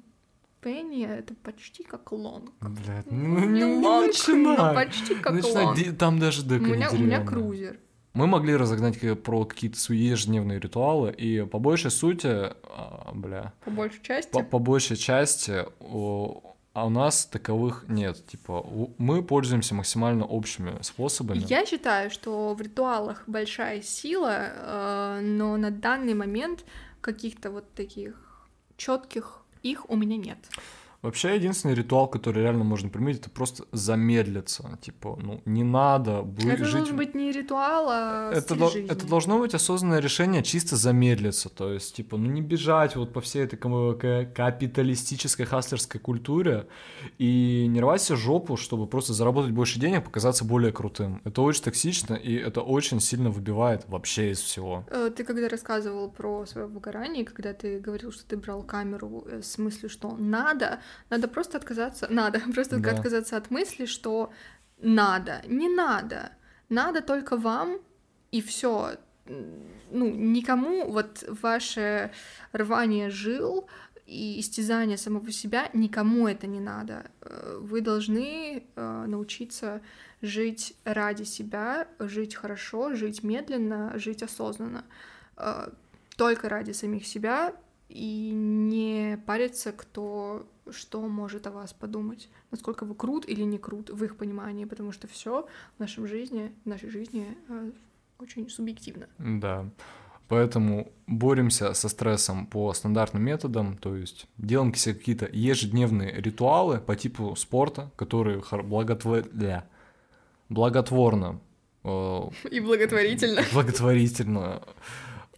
[0.61, 2.51] Penny— это почти как лонг.
[2.61, 4.57] Блядь, Ну, ну не, не лонг, начинай.
[4.57, 5.79] но почти как Начинай, лонг.
[5.79, 7.79] ди- Там даже У дека не меня, у меня крузер.
[8.13, 13.71] Мы могли разогнать про какие-то свои ежедневные ритуалы, и по большей сути, а, бля, По
[13.71, 14.33] большей части.
[14.33, 18.25] по, по большей части о, а у нас таковых нет.
[18.27, 18.65] Типа,
[18.99, 21.45] мы пользуемся максимально общими способами.
[21.49, 26.65] Я считаю, что в ритуалах большая сила, э, но на данный момент
[27.01, 28.15] каких-то вот таких
[28.77, 30.39] четких их у меня нет.
[31.03, 34.79] Вообще, единственный ритуал, который реально можно применить, это просто замедлиться.
[34.83, 36.75] Типа, ну, не надо быть это жить...
[36.75, 38.91] должен быть не ритуал, а это, дол- жизни.
[38.91, 43.21] это должно быть осознанное решение чисто замедлиться, то есть, типа, ну не бежать вот по
[43.23, 46.67] всей этой капиталистической хаслерской культуре
[47.19, 51.21] и не рвать себе жопу, чтобы просто заработать больше денег, показаться более крутым.
[51.25, 54.85] Это очень токсично, и это очень сильно выбивает вообще из всего.
[54.91, 59.41] Э, Ты когда рассказывал про свое выгорание, когда ты говорил, что ты брал камеру э,
[59.43, 62.91] с мыслью, что надо, надо просто отказаться, надо просто Да.
[62.91, 64.33] отказаться от мысли, что
[64.79, 66.33] надо, не надо,
[66.69, 67.79] надо только вам
[68.33, 68.97] и все.
[69.27, 72.11] Ну, никому вот ваше
[72.53, 73.69] рвание жил
[74.07, 77.11] и истязание самого себя, никому это не надо.
[77.21, 79.81] Э, Вы должны э, научиться
[80.23, 84.85] жить ради себя, жить хорошо, жить медленно, жить осознанно.
[85.37, 85.69] Э,
[86.17, 87.55] Только ради самих себя
[87.89, 93.91] и не париться, кто что может о вас подумать, насколько вы крут или не крут
[93.91, 95.47] в их понимании, потому что все
[95.77, 97.71] в нашем жизни, в нашей жизни э,
[98.19, 99.09] очень субъективно.
[99.19, 99.69] Да.
[100.29, 106.95] Поэтому боремся со стрессом по стандартным методам, то есть делаем себе какие-то ежедневные ритуалы по
[106.95, 109.67] типу спорта, которые хор- благотво- ля,
[110.49, 111.41] благотворно,
[111.85, 113.43] э, И благотворительно.
[113.53, 114.63] благотворительно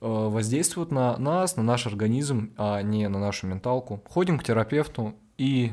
[0.00, 4.02] э, воздействуют на нас, на наш организм, а не на нашу менталку.
[4.08, 5.72] Ходим к терапевту и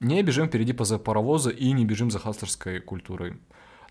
[0.00, 3.38] не бежим впереди поза- паровоза и не бежим за хаслерской культурой.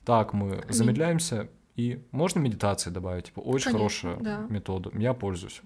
[0.05, 4.45] Так мы замедляемся, и можно медитации добавить, типа, очень Конечно, хорошая да.
[4.49, 5.61] метода, я пользуюсь.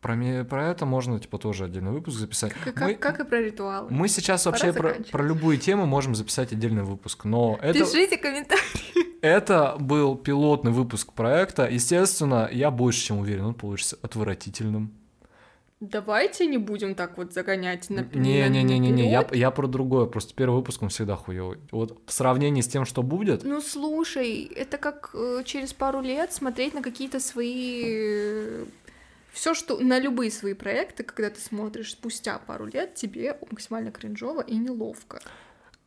[0.00, 2.52] Про, про это можно, типа, тоже отдельный выпуск записать.
[2.52, 3.88] Как, Мы- как и про ритуалы.
[3.90, 7.78] мы сейчас Пора вообще про, про любые темы можем записать отдельный выпуск, но это...
[7.80, 9.20] Пишите комментарии.
[9.22, 11.68] Это был пилотный выпуск проекта.
[11.68, 14.92] Естественно, я больше чем уверен, он получится отвратительным.
[15.80, 20.06] Давайте не будем так вот загонять на Не-не-не-не, я, я про другое.
[20.06, 21.58] Просто первый выпуск он всегда хуёвый.
[21.70, 26.32] Вот в сравнении с тем, что будет, Ну слушай, это как э, через пару лет
[26.32, 28.64] смотреть на какие-то свои
[29.32, 34.40] все, что на любые свои проекты, когда ты смотришь спустя пару лет, тебе максимально кринжово
[34.40, 35.20] и неловко.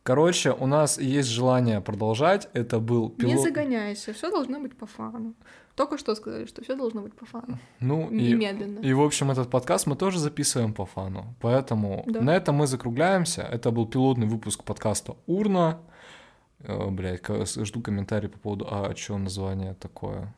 [0.04, 2.48] короче, у нас есть желание продолжать.
[2.54, 3.40] Это был Не пилот.
[3.44, 5.34] загоняйся, все должно быть по фану.
[5.80, 7.58] Только что сказали, что все должно быть по фану.
[7.80, 8.80] Ну, и, Немедленно.
[8.80, 11.36] и, в общем, этот подкаст мы тоже записываем по фану.
[11.40, 12.20] Поэтому Да.
[12.20, 13.44] на этом мы закругляемся.
[13.44, 15.78] Это был пилотный выпуск подкаста «Урна».
[16.60, 20.36] Э, Блядь, ка- жду комментарий по поводу, а что название такое?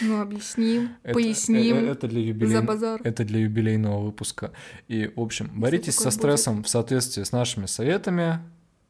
[0.00, 1.76] Ну, объясним, Это- поясним.
[1.78, 3.00] э, Это для, юбилей- за базар.
[3.02, 4.52] это для юбилейного выпуска.
[4.86, 8.38] И, в общем, боритесь со стрессом в соответствии с нашими советами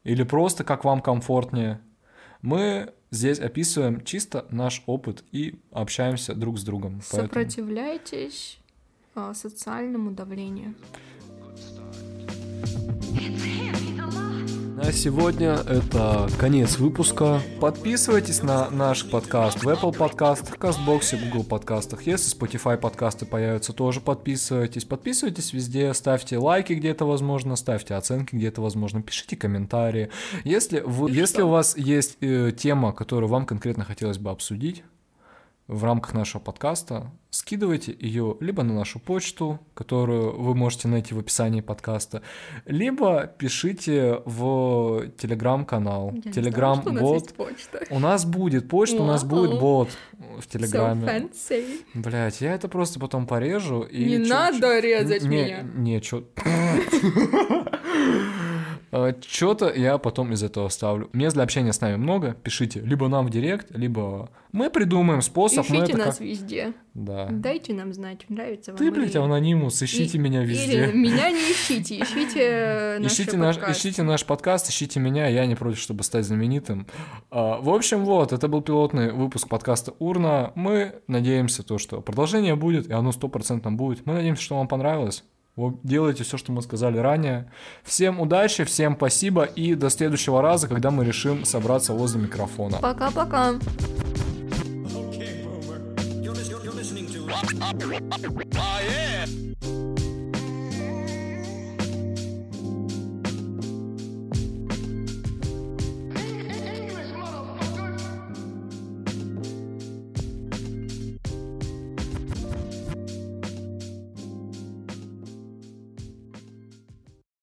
[0.05, 1.80] или просто как вам комфортнее.
[2.42, 7.00] Мы здесь описываем чисто наш опыт и общаемся друг с другом.
[7.10, 8.58] Поэтому- Сопротивляйтесь
[9.14, 10.74] а, социальному давлению.
[14.87, 17.43] На сегодня это конец выпуска.
[17.61, 22.03] Подписывайтесь на наш подкаст в Apple подкастах, Кастбоксе, Google подкастах.
[22.07, 24.84] Если Spotify подкасты появятся, тоже подписывайтесь.
[24.84, 30.11] Подписывайтесь везде, ставьте лайки, где это возможно, ставьте оценки, где это возможно, пишите комментарии.
[30.45, 34.84] Если, вы, если у вас есть э, тема, которую вам конкретно хотелось бы обсудить,
[35.68, 41.18] в рамках нашего подкаста, скидывайте ее либо на нашу почту, которую вы можете найти в
[41.18, 42.22] описании подкаста,
[42.66, 46.14] либо пишите в телеграм-канал.
[46.32, 47.34] Телеграм что у нас бот.
[47.90, 51.06] У нас будет почта, у нас будет бот в So телеграме.
[51.06, 51.80] fancy.
[51.94, 54.04] Блять, я это просто потом порежу и.
[54.04, 55.62] Не чё- надо чё- резать не, меня.
[55.62, 56.24] Не, чё...
[59.26, 61.11] Что-то я потом из этого ставлю.
[61.12, 62.34] Мест для общения с нами много.
[62.43, 65.64] Пишите либо нам в директ, либо мы придумаем способ.
[65.66, 66.72] Ищите это нас как- везде.
[66.95, 67.28] Да.
[67.30, 70.87] Дайте нам знать, нравится вам Ты, блядь, или- анонимус, ищите И- меня Или везде.
[70.95, 75.78] меня не ищите, ищите наши Ищите наш, ищите наш подкаст, ищите меня, я не против,
[75.78, 76.87] чтобы стать знаменитым.
[77.30, 80.53] А, в общем, вот, это был пилотный выпуск подкаста Урна.
[80.55, 84.07] Мы надеемся, то, что продолжение будет, и оно стопроцентно будет.
[84.07, 85.22] Мы надеемся, что вам понравилось.
[85.57, 87.50] Делайте все, что мы сказали ранее.
[87.82, 92.78] Всем удачи, всем спасибо, и до следующего раза, когда мы решим собраться возле микрофона.
[92.78, 93.54] Пока-пока.
[95.09, 95.44] Okay,
[98.42, 100.25] boomer.